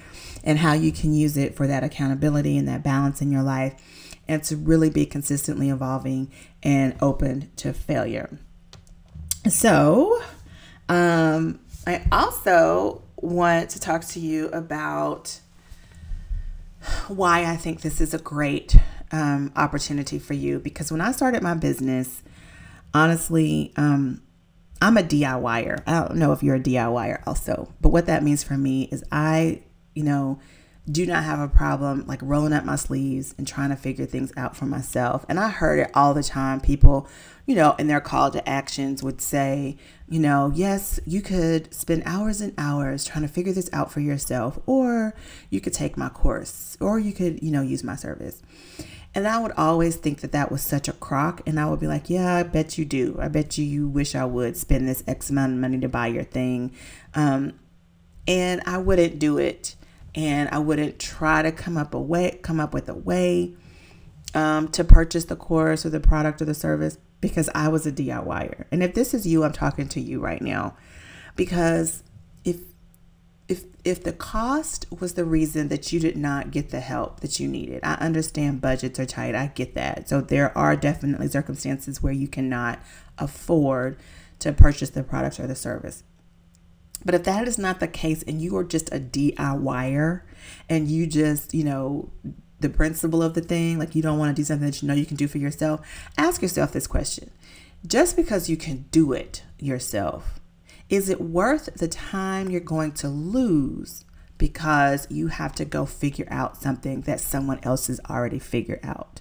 and 0.43 0.59
how 0.59 0.73
you 0.73 0.91
can 0.91 1.13
use 1.13 1.37
it 1.37 1.55
for 1.55 1.67
that 1.67 1.85
accountability 1.85 2.57
and 2.57 2.67
that 2.67 2.83
balance 2.83 3.21
in 3.21 3.31
your 3.31 3.43
life, 3.43 3.75
and 4.27 4.43
to 4.45 4.57
really 4.57 4.89
be 4.89 5.05
consistently 5.05 5.69
evolving 5.69 6.33
and 6.63 6.97
open 7.03 7.51
to 7.57 7.75
failure. 7.75 8.39
So, 9.49 10.23
um, 10.89 11.61
I 11.87 12.07
also 12.11 13.03
want 13.17 13.71
to 13.71 13.81
talk 13.81 14.05
to 14.07 14.21
you 14.21 14.49
about 14.49 15.41
why 17.09 17.45
I 17.45 17.57
think 17.57 17.83
this 17.83 18.01
is 18.01 18.15
a 18.15 18.19
great 18.19 18.77
um, 19.13 19.53
opportunity 19.57 20.19
for 20.19 20.35
you 20.35 20.59
because 20.59 20.91
when 20.91 21.01
I 21.01 21.13
started 21.13 21.43
my 21.43 21.55
business, 21.55 22.23
honestly, 22.95 23.73
um, 23.77 24.23
I'm 24.81 24.97
a 24.97 25.03
DIYer. 25.03 25.83
I 25.87 26.01
don't 26.01 26.17
know 26.17 26.33
if 26.33 26.43
you're 26.43 26.57
a 26.57 26.61
DIYer 26.61 27.23
also, 27.27 27.73
but 27.81 27.91
what 27.91 28.07
that 28.07 28.23
means 28.23 28.43
for 28.45 28.57
me 28.57 28.85
is 28.85 29.05
I, 29.11 29.63
you 29.95 30.05
know, 30.05 30.39
do 30.91 31.07
not 31.07 31.25
have 31.25 31.41
a 31.41 31.49
problem 31.49 32.05
like 32.07 32.21
rolling 32.23 32.53
up 32.53 32.65
my 32.65 32.77
sleeves 32.77 33.35
and 33.39 33.49
trying 33.49 33.71
to 33.71 33.77
figure 33.77 34.05
things 34.05 34.33
out 34.37 34.55
for 34.55 34.67
myself. 34.67 35.25
And 35.29 35.41
I 35.41 35.49
heard 35.49 35.79
it 35.79 35.91
all 35.95 36.13
the 36.13 36.23
time. 36.23 36.61
People, 36.61 37.09
you 37.47 37.55
know, 37.55 37.75
in 37.79 37.87
their 37.87 38.03
call 38.03 38.31
to 38.31 38.47
actions 38.47 39.03
would 39.03 39.23
say, 39.23 39.79
you 40.09 40.21
know, 40.21 40.53
yes, 40.55 41.01
you 41.07 41.23
could 41.23 41.73
spend 41.73 42.03
hours 42.05 42.43
and 42.43 42.53
hours 42.59 43.07
trying 43.07 43.23
to 43.23 43.33
figure 43.33 43.55
this 43.55 43.71
out 43.73 43.91
for 43.91 44.01
yourself, 44.01 44.59
or 44.67 45.15
you 45.49 45.61
could 45.61 45.73
take 45.73 45.97
my 45.97 46.11
course, 46.11 46.77
or 46.81 46.99
you 46.99 47.13
could, 47.13 47.43
you 47.43 47.51
know, 47.51 47.63
use 47.63 47.83
my 47.83 47.97
service. 47.97 48.43
And 49.15 49.29
I 49.29 49.39
would 49.39 49.53
always 49.53 49.97
think 49.97 50.21
that 50.21 50.33
that 50.33 50.51
was 50.51 50.63
such 50.63 50.89
a 50.89 50.93
crock. 50.93 51.41
And 51.47 51.61
I 51.61 51.69
would 51.69 51.79
be 51.79 51.87
like, 51.87 52.11
yeah, 52.11 52.35
I 52.35 52.43
bet 52.43 52.77
you 52.77 52.85
do. 52.85 53.17
I 53.21 53.29
bet 53.29 53.57
you 53.57 53.65
you 53.65 53.89
wish 53.89 54.15
I 54.15 54.25
would 54.25 54.57
spend 54.57 54.89
this 54.89 55.05
X 55.07 55.31
amount 55.31 55.53
of 55.53 55.59
money 55.59 55.79
to 55.81 55.89
buy 55.89 56.09
your 56.09 56.25
thing. 56.25 56.73
Um, 57.15 57.53
and 58.27 58.61
I 58.67 58.79
wouldn't 58.79 59.19
do 59.19 59.39
it 59.39 59.77
and 60.15 60.49
I 60.49 60.59
wouldn't 60.59 60.99
try 60.99 61.43
to 61.43 61.53
come 61.53 61.77
up 61.77 61.95
a 61.95 62.01
way, 62.01 62.39
come 62.43 62.59
up 62.59 62.73
with 62.73 62.89
a 62.89 62.95
way 62.95 63.55
um, 64.35 64.69
to 64.69 64.85
purchase 64.85 65.27
the 65.27 65.37
course 65.37 65.85
or 65.85 65.91
the 65.91 66.01
product 66.01 66.43
or 66.43 66.45
the 66.45 66.55
service 66.55 66.99
because 67.21 67.49
I 67.55 67.69
was 67.69 67.87
a 67.87 67.93
DIYer. 67.93 68.65
And 68.71 68.83
if 68.83 68.95
this 68.95 69.15
is 69.15 69.27
you, 69.27 69.45
I'm 69.45 69.53
talking 69.53 69.89
to 69.89 70.01
you 70.01 70.21
right 70.21 70.43
now 70.43 70.77
because 71.37 72.03
if 72.45 72.57
if 73.49 73.65
if 73.85 74.03
the 74.03 74.13
cost 74.13 74.87
was 74.99 75.15
the 75.15 75.25
reason 75.25 75.69
that 75.69 75.93
you 75.93 76.01
did 76.01 76.17
not 76.17 76.51
get 76.51 76.71
the 76.71 76.81
help 76.81 77.21
that 77.21 77.39
you 77.39 77.47
needed, 77.47 77.81
I 77.83 77.95
understand 77.95 78.61
budgets 78.61 78.99
are 78.99 79.07
tight. 79.07 79.35
I 79.35 79.49
get 79.49 79.75
that. 79.75 80.09
So 80.09 80.21
there 80.21 80.57
are 80.57 80.77
definitely 80.77 81.29
circumstances 81.29 82.03
where 82.03 82.13
you 82.13 82.27
cannot 82.27 82.79
afford 83.19 83.99
to 84.39 84.53
purchase 84.53 84.91
the 84.91 85.03
product 85.03 85.39
or 85.39 85.47
the 85.47 85.55
service. 85.55 86.03
But 87.05 87.15
if 87.15 87.25
that 87.25 87.47
is 87.47 87.59
not 87.59 87.81
the 87.81 87.89
case 87.89 88.23
and 88.23 88.41
you 88.41 88.57
are 88.57 88.65
just 88.65 88.93
a 88.93 88.99
DIYer 88.99 90.23
and 90.71 90.89
you 90.89 91.07
just, 91.07 91.53
you 91.53 91.65
know, 91.65 92.11
the 92.61 92.71
principle 92.71 93.23
of 93.23 93.35
the 93.35 93.43
thing, 93.43 93.79
like 93.79 93.95
you 93.95 94.01
don't 94.01 94.19
want 94.19 94.35
to 94.35 94.41
do 94.41 94.45
something 94.45 94.67
that 94.67 94.81
you 94.81 94.89
know 94.89 94.95
you 94.95 95.05
can 95.05 95.17
do 95.17 95.29
for 95.29 95.37
yourself, 95.37 95.87
ask 96.17 96.41
yourself 96.41 96.73
this 96.73 96.87
question. 96.87 97.31
Just 97.87 98.17
because 98.17 98.49
you 98.49 98.57
can 98.57 98.87
do 98.91 99.13
it 99.13 99.43
yourself, 99.59 100.41
is 100.89 101.09
it 101.09 101.21
worth 101.21 101.75
the 101.75 101.89
time 101.89 102.51
you're 102.51 102.61
going 102.61 102.93
to 102.93 103.09
lose 103.09 104.05
because 104.39 105.07
you 105.11 105.29
have 105.29 105.53
to 105.55 105.65
go 105.65 105.87
figure 105.87 106.27
out 106.29 106.61
something 106.61 107.03
that 107.03 107.21
someone 107.21 107.61
else 107.63 107.87
has 107.87 108.01
already 108.09 108.39
figured 108.39 108.81
out? 108.83 109.21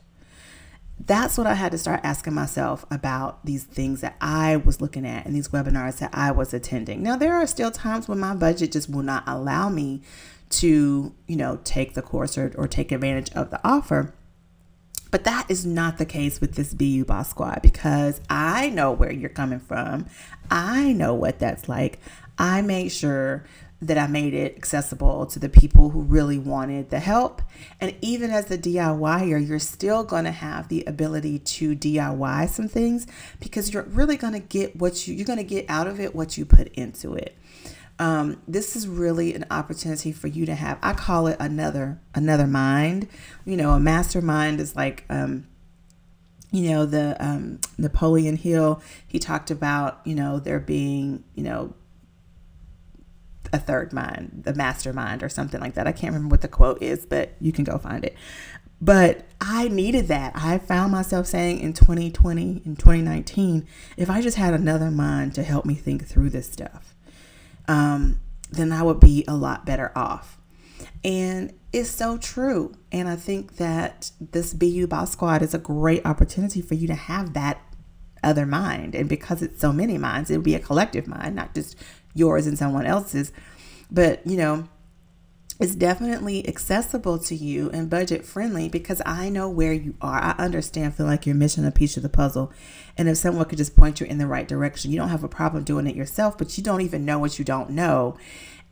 that's 0.99 1.37
what 1.37 1.47
I 1.47 1.53
had 1.55 1.71
to 1.71 1.77
start 1.77 2.01
asking 2.03 2.33
myself 2.33 2.85
about 2.89 3.45
these 3.45 3.63
things 3.63 4.01
that 4.01 4.15
I 4.21 4.57
was 4.57 4.79
looking 4.79 5.05
at 5.05 5.25
and 5.25 5.35
these 5.35 5.49
webinars 5.49 5.97
that 5.99 6.11
I 6.13 6.31
was 6.31 6.53
attending. 6.53 7.03
Now, 7.03 7.17
there 7.17 7.33
are 7.33 7.47
still 7.47 7.71
times 7.71 8.07
when 8.07 8.19
my 8.19 8.35
budget 8.35 8.71
just 8.71 8.89
will 8.89 9.03
not 9.03 9.23
allow 9.27 9.69
me 9.69 10.01
to, 10.51 11.13
you 11.27 11.35
know, 11.35 11.59
take 11.63 11.93
the 11.93 12.01
course 12.01 12.37
or, 12.37 12.53
or 12.57 12.67
take 12.67 12.91
advantage 12.91 13.31
of 13.33 13.49
the 13.49 13.59
offer. 13.67 14.13
But 15.13 15.25
that 15.25 15.45
is 15.47 15.63
not 15.63 15.99
the 15.99 16.07
case 16.07 16.41
with 16.41 16.55
this 16.55 16.73
BU 16.73 17.05
Boss 17.05 17.29
Squad 17.29 17.61
because 17.61 18.19
I 18.31 18.71
know 18.71 18.91
where 18.91 19.13
you're 19.13 19.29
coming 19.29 19.59
from. 19.59 20.07
I 20.49 20.91
know 20.91 21.13
what 21.13 21.37
that's 21.37 21.69
like. 21.69 21.99
I 22.39 22.63
made 22.63 22.89
sure 22.89 23.45
that 23.79 23.99
I 23.99 24.07
made 24.07 24.33
it 24.33 24.57
accessible 24.57 25.27
to 25.27 25.37
the 25.37 25.49
people 25.49 25.91
who 25.91 26.01
really 26.01 26.39
wanted 26.39 26.89
the 26.89 26.99
help. 26.99 27.43
And 27.79 27.95
even 28.01 28.31
as 28.31 28.49
a 28.49 28.57
DIYer, 28.57 29.47
you're 29.47 29.59
still 29.59 30.03
going 30.03 30.23
to 30.23 30.31
have 30.31 30.69
the 30.69 30.83
ability 30.85 31.37
to 31.37 31.75
DIY 31.75 32.49
some 32.49 32.67
things 32.67 33.05
because 33.39 33.71
you're 33.71 33.83
really 33.83 34.17
going 34.17 34.33
to 34.33 34.39
get 34.39 34.77
what 34.77 35.07
you 35.07 35.13
you're 35.13 35.27
going 35.27 35.37
to 35.37 35.43
get 35.43 35.67
out 35.69 35.85
of 35.85 35.99
it 35.99 36.15
what 36.15 36.39
you 36.39 36.45
put 36.45 36.69
into 36.69 37.13
it. 37.13 37.37
Um, 37.99 38.41
this 38.47 38.75
is 38.75 38.87
really 38.87 39.33
an 39.35 39.45
opportunity 39.51 40.11
for 40.11 40.27
you 40.27 40.45
to 40.45 40.55
have. 40.55 40.79
I 40.81 40.93
call 40.93 41.27
it 41.27 41.37
another 41.39 41.99
another 42.15 42.47
mind. 42.47 43.07
You 43.45 43.57
know, 43.57 43.71
a 43.71 43.79
mastermind 43.79 44.59
is 44.59 44.75
like. 44.75 45.05
Um, 45.09 45.47
you 46.51 46.69
know 46.69 46.85
the 46.85 47.17
um, 47.19 47.59
Napoleon 47.79 48.37
Hill. 48.37 48.79
He 49.07 49.17
talked 49.17 49.49
about 49.49 50.01
you 50.05 50.13
know 50.13 50.39
there 50.39 50.59
being 50.59 51.23
you 51.33 51.43
know 51.43 51.73
a 53.51 53.59
third 53.59 53.91
mind, 53.91 54.43
the 54.45 54.53
mastermind, 54.53 55.23
or 55.23 55.29
something 55.29 55.59
like 55.59 55.75
that. 55.75 55.87
I 55.87 55.91
can't 55.91 56.13
remember 56.13 56.33
what 56.33 56.41
the 56.41 56.47
quote 56.47 56.81
is, 56.81 57.05
but 57.05 57.33
you 57.39 57.51
can 57.51 57.63
go 57.63 57.77
find 57.77 58.05
it. 58.05 58.15
But 58.81 59.25
I 59.39 59.69
needed 59.69 60.07
that. 60.09 60.33
I 60.35 60.57
found 60.57 60.91
myself 60.91 61.27
saying 61.27 61.59
in 61.59 61.73
2020, 61.73 62.63
in 62.65 62.75
2019, 62.75 63.65
if 63.95 64.09
I 64.09 64.21
just 64.21 64.35
had 64.35 64.53
another 64.53 64.91
mind 64.91 65.35
to 65.35 65.43
help 65.43 65.65
me 65.65 65.73
think 65.73 66.05
through 66.05 66.31
this 66.31 66.51
stuff, 66.51 66.93
um, 67.67 68.19
then 68.51 68.71
I 68.71 68.83
would 68.83 68.99
be 68.99 69.23
a 69.27 69.35
lot 69.35 69.65
better 69.65 69.91
off. 69.95 70.37
And 71.03 71.53
it's 71.71 71.89
so 71.89 72.17
true. 72.17 72.75
And 72.91 73.09
I 73.09 73.15
think 73.15 73.57
that 73.57 74.11
this 74.19 74.53
BU 74.53 74.87
Boss 74.87 75.11
Squad 75.11 75.41
is 75.41 75.53
a 75.53 75.59
great 75.59 76.05
opportunity 76.05 76.61
for 76.61 76.75
you 76.75 76.87
to 76.87 76.95
have 76.95 77.33
that 77.33 77.61
other 78.23 78.45
mind. 78.45 78.95
And 78.95 79.09
because 79.09 79.41
it's 79.41 79.59
so 79.59 79.73
many 79.73 79.97
minds, 79.97 80.29
it 80.29 80.37
would 80.37 80.43
be 80.43 80.55
a 80.55 80.59
collective 80.59 81.07
mind, 81.07 81.35
not 81.35 81.53
just 81.53 81.75
yours 82.13 82.47
and 82.47 82.57
someone 82.57 82.85
else's. 82.85 83.31
But, 83.91 84.25
you 84.25 84.37
know, 84.37 84.67
it's 85.63 85.75
definitely 85.75 86.45
accessible 86.45 87.17
to 87.17 87.33
you 87.33 87.69
and 87.69 87.89
budget 87.89 88.25
friendly 88.25 88.67
because 88.67 89.01
I 89.05 89.29
know 89.29 89.47
where 89.47 89.71
you 89.71 89.95
are. 90.01 90.19
I 90.19 90.31
understand, 90.37 90.93
feel 90.93 91.05
like 91.05 91.25
you're 91.25 91.35
missing 91.35 91.63
a 91.63 91.71
piece 91.71 91.95
of 91.95 92.03
the 92.03 92.09
puzzle. 92.09 92.51
And 92.97 93.07
if 93.07 93.15
someone 93.15 93.45
could 93.45 93.59
just 93.59 93.73
point 93.73 94.01
you 94.01 94.05
in 94.05 94.17
the 94.17 94.27
right 94.27 94.45
direction, 94.45 94.91
you 94.91 94.97
don't 94.97 95.07
have 95.07 95.23
a 95.23 95.29
problem 95.29 95.63
doing 95.63 95.87
it 95.87 95.95
yourself, 95.95 96.37
but 96.37 96.57
you 96.57 96.63
don't 96.65 96.81
even 96.81 97.05
know 97.05 97.17
what 97.17 97.39
you 97.39 97.45
don't 97.45 97.69
know. 97.69 98.17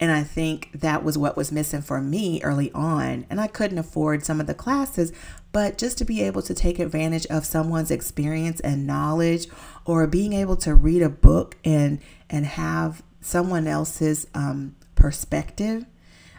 And 0.02 0.12
I 0.12 0.24
think 0.24 0.70
that 0.74 1.02
was 1.02 1.18
what 1.18 1.38
was 1.38 1.50
missing 1.50 1.82
for 1.82 2.02
me 2.02 2.44
early 2.44 2.74
on. 2.74 3.26
And 3.30 3.40
I 3.40 3.48
couldn't 3.48 3.78
afford 3.78 4.26
some 4.26 4.42
of 4.42 4.48
the 4.48 4.54
classes, 4.54 5.14
but 5.54 5.78
just 5.78 5.98
to 6.00 6.04
be 6.04 6.22
able 6.22 6.42
to 6.42 6.54
take 6.54 6.78
advantage 6.78 7.26
of 7.28 7.46
someone's 7.46 7.92
experience 7.92 8.60
and 8.60 8.86
knowledge 8.86 9.48
or 9.86 10.06
being 10.08 10.34
able 10.34 10.58
to 10.58 10.76
read 10.76 11.04
a 11.04 11.10
book 11.10 11.56
and 11.64 12.02
and 12.30 12.46
have 12.46 13.02
someone 13.22 13.66
else's 13.66 14.28
um, 14.34 14.76
perspective. 14.96 15.86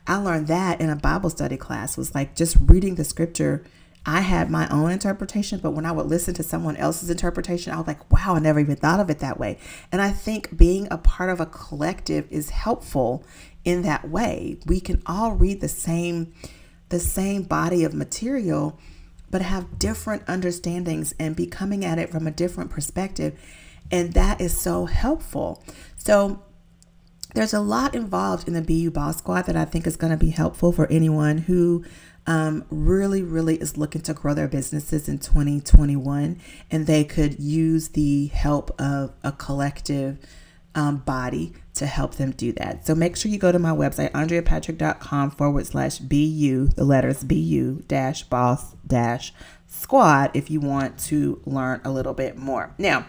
I 0.06 0.16
learned 0.16 0.48
that 0.48 0.80
in 0.80 0.90
a 0.90 0.96
Bible 0.96 1.30
study 1.30 1.56
class 1.56 1.96
was 1.96 2.14
like 2.14 2.34
just 2.34 2.56
reading 2.60 2.96
the 2.96 3.04
scripture. 3.04 3.64
I 4.04 4.20
had 4.22 4.50
my 4.50 4.68
own 4.68 4.90
interpretation, 4.90 5.60
but 5.60 5.70
when 5.70 5.86
I 5.86 5.92
would 5.92 6.06
listen 6.06 6.34
to 6.34 6.42
someone 6.42 6.76
else's 6.76 7.08
interpretation, 7.08 7.72
I 7.72 7.78
was 7.78 7.86
like, 7.86 8.10
wow, 8.10 8.34
I 8.34 8.40
never 8.40 8.58
even 8.58 8.74
thought 8.74 8.98
of 8.98 9.10
it 9.10 9.20
that 9.20 9.38
way. 9.38 9.58
And 9.92 10.02
I 10.02 10.10
think 10.10 10.56
being 10.56 10.88
a 10.90 10.98
part 10.98 11.30
of 11.30 11.38
a 11.38 11.46
collective 11.46 12.26
is 12.30 12.50
helpful 12.50 13.24
in 13.64 13.82
that 13.82 14.08
way. 14.08 14.58
We 14.66 14.80
can 14.80 15.02
all 15.06 15.32
read 15.32 15.60
the 15.60 15.68
same 15.68 16.32
the 16.88 17.00
same 17.00 17.42
body 17.42 17.84
of 17.84 17.94
material 17.94 18.78
but 19.32 19.40
have 19.40 19.78
different 19.78 20.22
understandings 20.28 21.14
and 21.18 21.34
be 21.34 21.46
coming 21.46 21.86
at 21.86 21.98
it 21.98 22.10
from 22.10 22.26
a 22.26 22.30
different 22.30 22.70
perspective. 22.70 23.40
And 23.90 24.12
that 24.12 24.42
is 24.42 24.60
so 24.60 24.84
helpful. 24.84 25.64
So 25.96 26.42
there's 27.34 27.54
a 27.54 27.60
lot 27.60 27.94
involved 27.94 28.48
in 28.48 28.54
the 28.54 28.62
BU 28.62 28.90
Boss 28.90 29.18
Squad 29.18 29.42
that 29.42 29.56
I 29.56 29.64
think 29.64 29.86
is 29.86 29.96
going 29.96 30.10
to 30.10 30.16
be 30.16 30.30
helpful 30.30 30.72
for 30.72 30.86
anyone 30.90 31.38
who 31.38 31.84
um, 32.26 32.64
really, 32.70 33.22
really 33.22 33.56
is 33.56 33.76
looking 33.76 34.02
to 34.02 34.14
grow 34.14 34.34
their 34.34 34.48
businesses 34.48 35.08
in 35.08 35.18
2021 35.18 36.40
and 36.70 36.86
they 36.86 37.04
could 37.04 37.40
use 37.40 37.88
the 37.88 38.26
help 38.28 38.70
of 38.80 39.12
a 39.24 39.32
collective 39.32 40.18
um, 40.74 40.98
body 40.98 41.52
to 41.74 41.86
help 41.86 42.14
them 42.14 42.30
do 42.30 42.52
that. 42.52 42.86
So 42.86 42.94
make 42.94 43.16
sure 43.16 43.30
you 43.30 43.38
go 43.38 43.52
to 43.52 43.58
my 43.58 43.70
website, 43.70 44.12
andreapatrick.com 44.12 45.32
forward 45.32 45.66
slash 45.66 45.98
BU, 45.98 46.68
the 46.68 46.84
letters 46.84 47.24
BU 47.24 47.82
dash 47.88 48.22
boss 48.24 48.74
dash 48.86 49.34
squad, 49.66 50.30
if 50.34 50.50
you 50.50 50.60
want 50.60 50.98
to 50.98 51.40
learn 51.44 51.80
a 51.84 51.90
little 51.90 52.14
bit 52.14 52.36
more. 52.36 52.74
Now, 52.78 53.06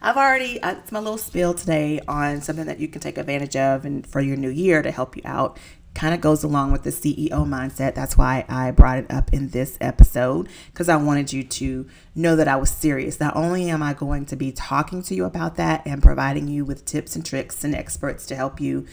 I've 0.00 0.16
already, 0.16 0.60
it's 0.62 0.92
my 0.92 1.00
little 1.00 1.18
spill 1.18 1.54
today 1.54 2.00
on 2.06 2.40
something 2.40 2.66
that 2.66 2.78
you 2.78 2.88
can 2.88 3.00
take 3.00 3.18
advantage 3.18 3.56
of 3.56 3.84
and 3.84 4.06
for 4.06 4.20
your 4.20 4.36
new 4.36 4.50
year 4.50 4.80
to 4.82 4.90
help 4.90 5.16
you 5.16 5.22
out. 5.24 5.58
Kind 5.94 6.14
of 6.14 6.20
goes 6.20 6.44
along 6.44 6.70
with 6.70 6.84
the 6.84 6.90
CEO 6.90 7.30
mindset. 7.30 7.96
That's 7.96 8.16
why 8.16 8.44
I 8.48 8.70
brought 8.70 8.98
it 8.98 9.10
up 9.10 9.32
in 9.32 9.48
this 9.48 9.76
episode 9.80 10.48
because 10.72 10.88
I 10.88 10.96
wanted 10.96 11.32
you 11.32 11.42
to 11.42 11.86
know 12.14 12.36
that 12.36 12.46
I 12.46 12.54
was 12.54 12.70
serious. 12.70 13.18
Not 13.18 13.34
only 13.34 13.68
am 13.68 13.82
I 13.82 13.94
going 13.94 14.24
to 14.26 14.36
be 14.36 14.52
talking 14.52 15.02
to 15.02 15.14
you 15.16 15.24
about 15.24 15.56
that 15.56 15.82
and 15.84 16.00
providing 16.00 16.46
you 16.46 16.64
with 16.64 16.84
tips 16.84 17.16
and 17.16 17.26
tricks 17.26 17.64
and 17.64 17.74
experts 17.74 18.26
to 18.26 18.36
help 18.36 18.60
you 18.60 18.86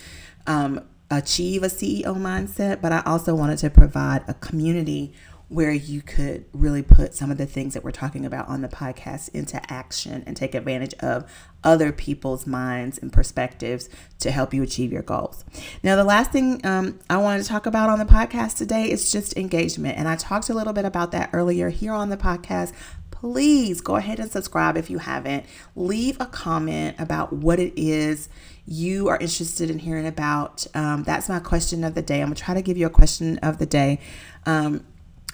um, 0.48 0.84
achieve 1.12 1.62
a 1.62 1.68
CEO 1.68 2.15
mindset, 2.15 2.82
but 2.82 2.91
I 2.91 3.04
also 3.06 3.36
wanted 3.36 3.60
to 3.60 3.70
provide 3.70 4.24
a 4.28 4.34
community 4.34 5.13
where 5.47 5.71
you 5.71 6.01
could 6.01 6.45
really 6.53 6.81
put 6.81 7.13
some 7.13 7.29
of 7.29 7.38
the 7.38 7.45
things 7.45 7.73
that 7.75 7.84
we're 7.84 7.91
talking 7.91 8.25
about 8.25 8.47
on 8.47 8.62
the 8.62 8.67
podcast 8.67 9.29
into 9.29 9.62
action 9.71 10.23
and 10.25 10.36
take 10.36 10.55
advantage 10.55 10.93
of 10.95 11.29
other 11.63 11.91
people's 11.91 12.47
minds 12.47 12.97
and 12.97 13.13
perspectives 13.13 13.88
to 14.19 14.31
help 14.31 14.53
you 14.53 14.63
achieve 14.63 14.91
your 14.91 15.03
goals. 15.03 15.45
Now, 15.84 15.95
the 15.95 16.03
last 16.03 16.31
thing 16.31 16.65
um, 16.65 16.99
I 17.10 17.17
wanted 17.17 17.43
to 17.43 17.49
talk 17.49 17.65
about 17.65 17.89
on 17.89 17.99
the 17.99 18.05
podcast 18.05 18.58
today 18.58 18.89
is 18.89 19.12
just 19.12 19.38
engagement. 19.38 19.97
And 19.97 20.08
I 20.08 20.15
talked 20.15 20.49
a 20.49 20.53
little 20.53 20.73
bit 20.73 20.86
about 20.86 21.12
that 21.12 21.29
earlier 21.31 21.69
here 21.69 21.93
on 21.93 22.10
the 22.10 22.17
podcast. 22.17 22.73
Please 23.12 23.81
go 23.81 23.95
ahead 23.95 24.19
and 24.19 24.31
subscribe 24.31 24.77
if 24.77 24.89
you 24.89 24.97
haven't. 24.97 25.45
Leave 25.75 26.19
a 26.19 26.25
comment 26.25 26.95
about 26.99 27.34
what 27.34 27.60
it 27.60 27.73
is 27.75 28.29
you 28.67 29.08
are 29.10 29.17
interested 29.17 29.69
in 29.69 29.79
hearing 29.79 30.08
about. 30.08 30.65
Um, 30.73 31.03
that's 31.03 31.29
my 31.29 31.39
question 31.39 31.84
of 31.84 31.93
the 31.93 32.01
day. 32.01 32.21
I'm 32.21 32.27
going 32.27 32.36
to 32.36 32.41
try 32.41 32.55
to 32.55 32.62
give 32.62 32.77
you 32.77 32.88
a 32.88 32.91
question 32.91 33.38
of 33.39 33.58
the 33.58 33.65
day. 33.65 33.99
Um, 34.45 34.86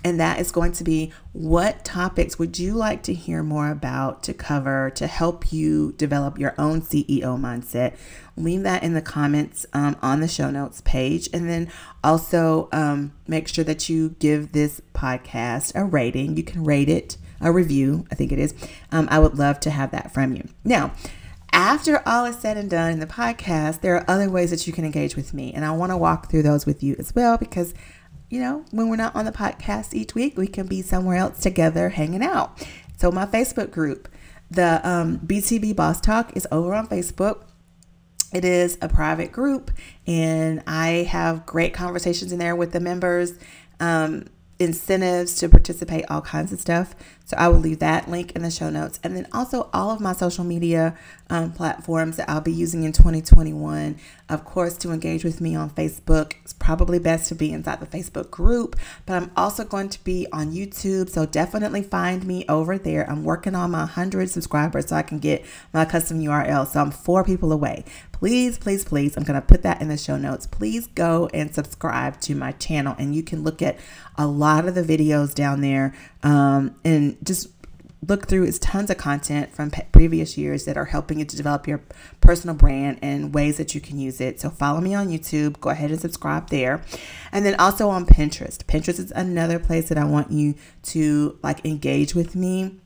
and 0.03 0.19
that 0.19 0.39
is 0.39 0.51
going 0.51 0.71
to 0.73 0.83
be 0.83 1.11
what 1.33 1.85
topics 1.85 2.39
would 2.39 2.57
you 2.57 2.73
like 2.73 3.03
to 3.03 3.13
hear 3.13 3.43
more 3.43 3.69
about 3.69 4.23
to 4.23 4.33
cover 4.33 4.89
to 4.95 5.07
help 5.07 5.53
you 5.53 5.93
develop 5.93 6.39
your 6.39 6.55
own 6.57 6.81
CEO 6.81 7.39
mindset? 7.39 7.95
Leave 8.35 8.63
that 8.63 8.83
in 8.83 8.93
the 8.93 9.01
comments 9.01 9.65
um, 9.73 9.95
on 10.01 10.19
the 10.19 10.27
show 10.27 10.49
notes 10.49 10.81
page. 10.81 11.29
And 11.31 11.47
then 11.47 11.71
also 12.03 12.67
um, 12.71 13.13
make 13.27 13.47
sure 13.47 13.63
that 13.63 13.89
you 13.89 14.15
give 14.19 14.51
this 14.51 14.81
podcast 14.93 15.73
a 15.75 15.83
rating. 15.83 16.35
You 16.35 16.43
can 16.43 16.63
rate 16.63 16.89
it, 16.89 17.17
a 17.39 17.51
review, 17.51 18.05
I 18.11 18.15
think 18.15 18.31
it 18.31 18.39
is. 18.39 18.53
Um, 18.91 19.07
I 19.11 19.19
would 19.19 19.37
love 19.37 19.59
to 19.61 19.69
have 19.69 19.91
that 19.91 20.13
from 20.13 20.33
you. 20.33 20.47
Now, 20.63 20.93
after 21.53 22.01
all 22.07 22.25
is 22.25 22.37
said 22.37 22.57
and 22.57 22.69
done 22.69 22.91
in 22.91 22.99
the 22.99 23.05
podcast, 23.05 23.81
there 23.81 23.95
are 23.95 24.09
other 24.09 24.29
ways 24.29 24.51
that 24.51 24.65
you 24.65 24.73
can 24.73 24.85
engage 24.85 25.15
with 25.15 25.33
me. 25.33 25.53
And 25.53 25.65
I 25.65 25.71
want 25.71 25.91
to 25.91 25.97
walk 25.97 26.29
through 26.29 26.43
those 26.43 26.65
with 26.65 26.81
you 26.81 26.95
as 26.97 27.13
well 27.13 27.37
because 27.37 27.73
you 28.31 28.39
know, 28.39 28.63
when 28.71 28.89
we're 28.89 28.95
not 28.95 29.13
on 29.13 29.25
the 29.25 29.31
podcast 29.31 29.93
each 29.93 30.15
week, 30.15 30.37
we 30.37 30.47
can 30.47 30.65
be 30.65 30.81
somewhere 30.81 31.17
else 31.17 31.39
together 31.39 31.89
hanging 31.89 32.23
out. 32.23 32.65
So, 32.97 33.11
my 33.11 33.25
Facebook 33.25 33.71
group, 33.71 34.07
the 34.49 34.79
um, 34.89 35.19
BTB 35.19 35.75
Boss 35.75 35.99
Talk, 35.99 36.35
is 36.35 36.47
over 36.49 36.73
on 36.73 36.87
Facebook. 36.87 37.43
It 38.33 38.45
is 38.45 38.77
a 38.81 38.87
private 38.87 39.33
group, 39.33 39.69
and 40.07 40.63
I 40.65 41.05
have 41.09 41.45
great 41.45 41.73
conversations 41.73 42.31
in 42.31 42.39
there 42.39 42.55
with 42.55 42.71
the 42.71 42.79
members. 42.79 43.33
Um, 43.81 44.27
incentives 44.61 45.35
to 45.37 45.49
participate, 45.49 46.05
all 46.09 46.21
kinds 46.21 46.53
of 46.53 46.59
stuff. 46.59 46.93
So 47.25 47.35
I 47.37 47.47
will 47.47 47.59
leave 47.59 47.79
that 47.79 48.09
link 48.09 48.33
in 48.33 48.43
the 48.43 48.51
show 48.51 48.69
notes. 48.69 48.99
And 49.03 49.15
then 49.15 49.27
also 49.31 49.69
all 49.73 49.89
of 49.89 49.99
my 49.99 50.13
social 50.13 50.43
media 50.43 50.97
um, 51.29 51.53
platforms 51.53 52.17
that 52.17 52.29
I'll 52.29 52.41
be 52.41 52.51
using 52.51 52.83
in 52.83 52.91
2021. 52.91 53.97
Of 54.29 54.45
course, 54.45 54.77
to 54.79 54.91
engage 54.91 55.23
with 55.23 55.41
me 55.41 55.55
on 55.55 55.69
Facebook, 55.69 56.33
it's 56.43 56.53
probably 56.53 56.99
best 56.99 57.29
to 57.29 57.35
be 57.35 57.51
inside 57.51 57.79
the 57.79 57.85
Facebook 57.85 58.29
group, 58.29 58.75
but 59.05 59.15
I'm 59.15 59.31
also 59.35 59.63
going 59.63 59.89
to 59.89 60.03
be 60.03 60.27
on 60.31 60.51
YouTube. 60.51 61.09
So 61.09 61.25
definitely 61.25 61.83
find 61.83 62.25
me 62.25 62.45
over 62.47 62.77
there. 62.77 63.09
I'm 63.09 63.23
working 63.23 63.55
on 63.55 63.71
my 63.71 63.79
100 63.79 64.29
subscribers 64.29 64.89
so 64.89 64.95
I 64.95 65.01
can 65.01 65.19
get 65.19 65.45
my 65.73 65.85
custom 65.85 66.19
URL. 66.19 66.67
So 66.67 66.81
I'm 66.81 66.91
four 66.91 67.23
people 67.23 67.51
away. 67.51 67.85
Please, 68.21 68.59
please, 68.59 68.85
please, 68.85 69.17
I'm 69.17 69.23
going 69.23 69.41
to 69.41 69.47
put 69.47 69.63
that 69.63 69.81
in 69.81 69.87
the 69.87 69.97
show 69.97 70.15
notes. 70.15 70.45
Please 70.45 70.85
go 70.85 71.27
and 71.33 71.51
subscribe 71.55 72.21
to 72.21 72.35
my 72.35 72.51
channel, 72.51 72.95
and 72.99 73.15
you 73.15 73.23
can 73.23 73.43
look 73.43 73.63
at 73.63 73.79
a 74.15 74.27
lot 74.27 74.67
of 74.67 74.75
the 74.75 74.83
videos 74.83 75.33
down 75.33 75.61
there 75.61 75.95
um, 76.21 76.75
and 76.85 77.17
just 77.25 77.47
look 78.07 78.27
through 78.27 78.43
is 78.43 78.59
tons 78.59 78.91
of 78.91 78.97
content 78.97 79.51
from 79.51 79.71
previous 79.91 80.37
years 80.37 80.65
that 80.65 80.77
are 80.77 80.85
helping 80.85 81.17
you 81.17 81.25
to 81.25 81.35
develop 81.35 81.67
your 81.67 81.81
personal 82.19 82.55
brand 82.55 82.99
and 83.01 83.33
ways 83.33 83.57
that 83.57 83.73
you 83.73 83.81
can 83.81 83.97
use 83.97 84.21
it. 84.21 84.39
So 84.39 84.51
follow 84.51 84.81
me 84.81 84.93
on 84.93 85.07
YouTube, 85.07 85.59
go 85.59 85.71
ahead 85.71 85.89
and 85.89 85.99
subscribe 85.99 86.51
there. 86.51 86.83
And 87.31 87.43
then 87.43 87.55
also 87.55 87.89
on 87.89 88.05
Pinterest. 88.05 88.59
Pinterest 88.65 88.99
is 88.99 89.11
another 89.13 89.57
place 89.57 89.89
that 89.89 89.97
I 89.97 90.05
want 90.05 90.29
you 90.29 90.53
to 90.83 91.39
like 91.41 91.65
engage 91.65 92.13
with 92.13 92.35
me. 92.35 92.81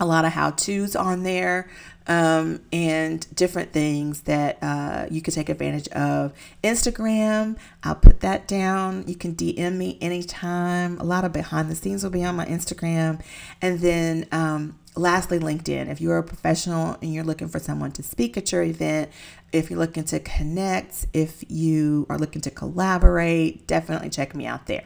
A 0.00 0.06
lot 0.06 0.24
of 0.24 0.32
how-tos 0.32 0.96
on 0.96 1.22
there 1.22 1.68
um, 2.06 2.60
and 2.72 3.26
different 3.34 3.72
things 3.72 4.22
that 4.22 4.58
uh, 4.62 5.06
you 5.10 5.22
could 5.22 5.34
take 5.34 5.48
advantage 5.48 5.88
of. 5.88 6.32
Instagram, 6.62 7.56
I'll 7.82 7.94
put 7.94 8.20
that 8.20 8.46
down. 8.46 9.04
You 9.06 9.16
can 9.16 9.34
DM 9.34 9.76
me 9.76 9.98
anytime. 10.00 10.98
A 10.98 11.04
lot 11.04 11.24
of 11.24 11.32
behind 11.32 11.70
the 11.70 11.74
scenes 11.74 12.02
will 12.02 12.10
be 12.10 12.24
on 12.24 12.36
my 12.36 12.46
Instagram. 12.46 13.22
And 13.62 13.80
then 13.80 14.26
um, 14.32 14.78
lastly, 14.96 15.38
LinkedIn. 15.38 15.88
If 15.88 16.00
you're 16.00 16.18
a 16.18 16.22
professional 16.22 16.96
and 17.02 17.12
you're 17.12 17.24
looking 17.24 17.48
for 17.48 17.58
someone 17.58 17.92
to 17.92 18.02
speak 18.02 18.36
at 18.36 18.52
your 18.52 18.62
event, 18.62 19.10
if 19.52 19.70
you're 19.70 19.78
looking 19.78 20.04
to 20.04 20.18
connect, 20.20 21.06
if 21.12 21.44
you 21.48 22.06
are 22.08 22.18
looking 22.18 22.42
to 22.42 22.50
collaborate, 22.50 23.66
definitely 23.66 24.10
check 24.10 24.34
me 24.34 24.46
out 24.46 24.66
there. 24.66 24.84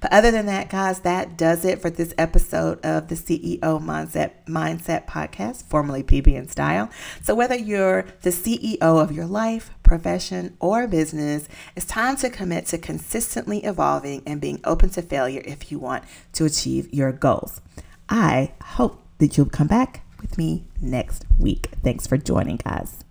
But 0.00 0.12
other 0.12 0.30
than 0.30 0.46
that, 0.46 0.70
guys, 0.70 1.00
that 1.00 1.36
does 1.36 1.64
it 1.64 1.82
for 1.82 1.90
this 1.90 2.14
episode 2.16 2.84
of 2.84 3.08
the 3.08 3.14
CEO 3.14 3.60
Mindset 3.60 4.32
Mindset 4.46 5.06
Podcast, 5.06 5.64
formerly 5.64 6.02
PB 6.02 6.36
and 6.36 6.50
Style. 6.50 6.88
So 7.22 7.34
whether 7.34 7.56
you're 7.56 8.06
the 8.22 8.30
CEO 8.30 8.80
of 8.80 9.12
your 9.12 9.26
life, 9.26 9.70
profession, 9.82 10.56
or 10.60 10.86
business, 10.86 11.48
it's 11.74 11.86
time 11.86 12.16
to 12.16 12.30
commit 12.30 12.66
to 12.66 12.78
consistently 12.78 13.64
evolving 13.64 14.22
and 14.26 14.40
being 14.40 14.60
open 14.64 14.90
to 14.90 15.02
failure 15.02 15.42
if 15.44 15.70
you 15.70 15.78
want 15.78 16.04
to 16.34 16.44
achieve 16.44 16.92
your 16.94 17.12
goals. 17.12 17.60
I 18.08 18.52
hope 18.62 19.02
that 19.18 19.36
you'll 19.36 19.46
come 19.46 19.66
back 19.66 20.02
with 20.20 20.38
me 20.38 20.66
next 20.80 21.24
week. 21.38 21.70
Thanks 21.82 22.06
for 22.06 22.16
joining, 22.16 22.56
guys. 22.56 23.05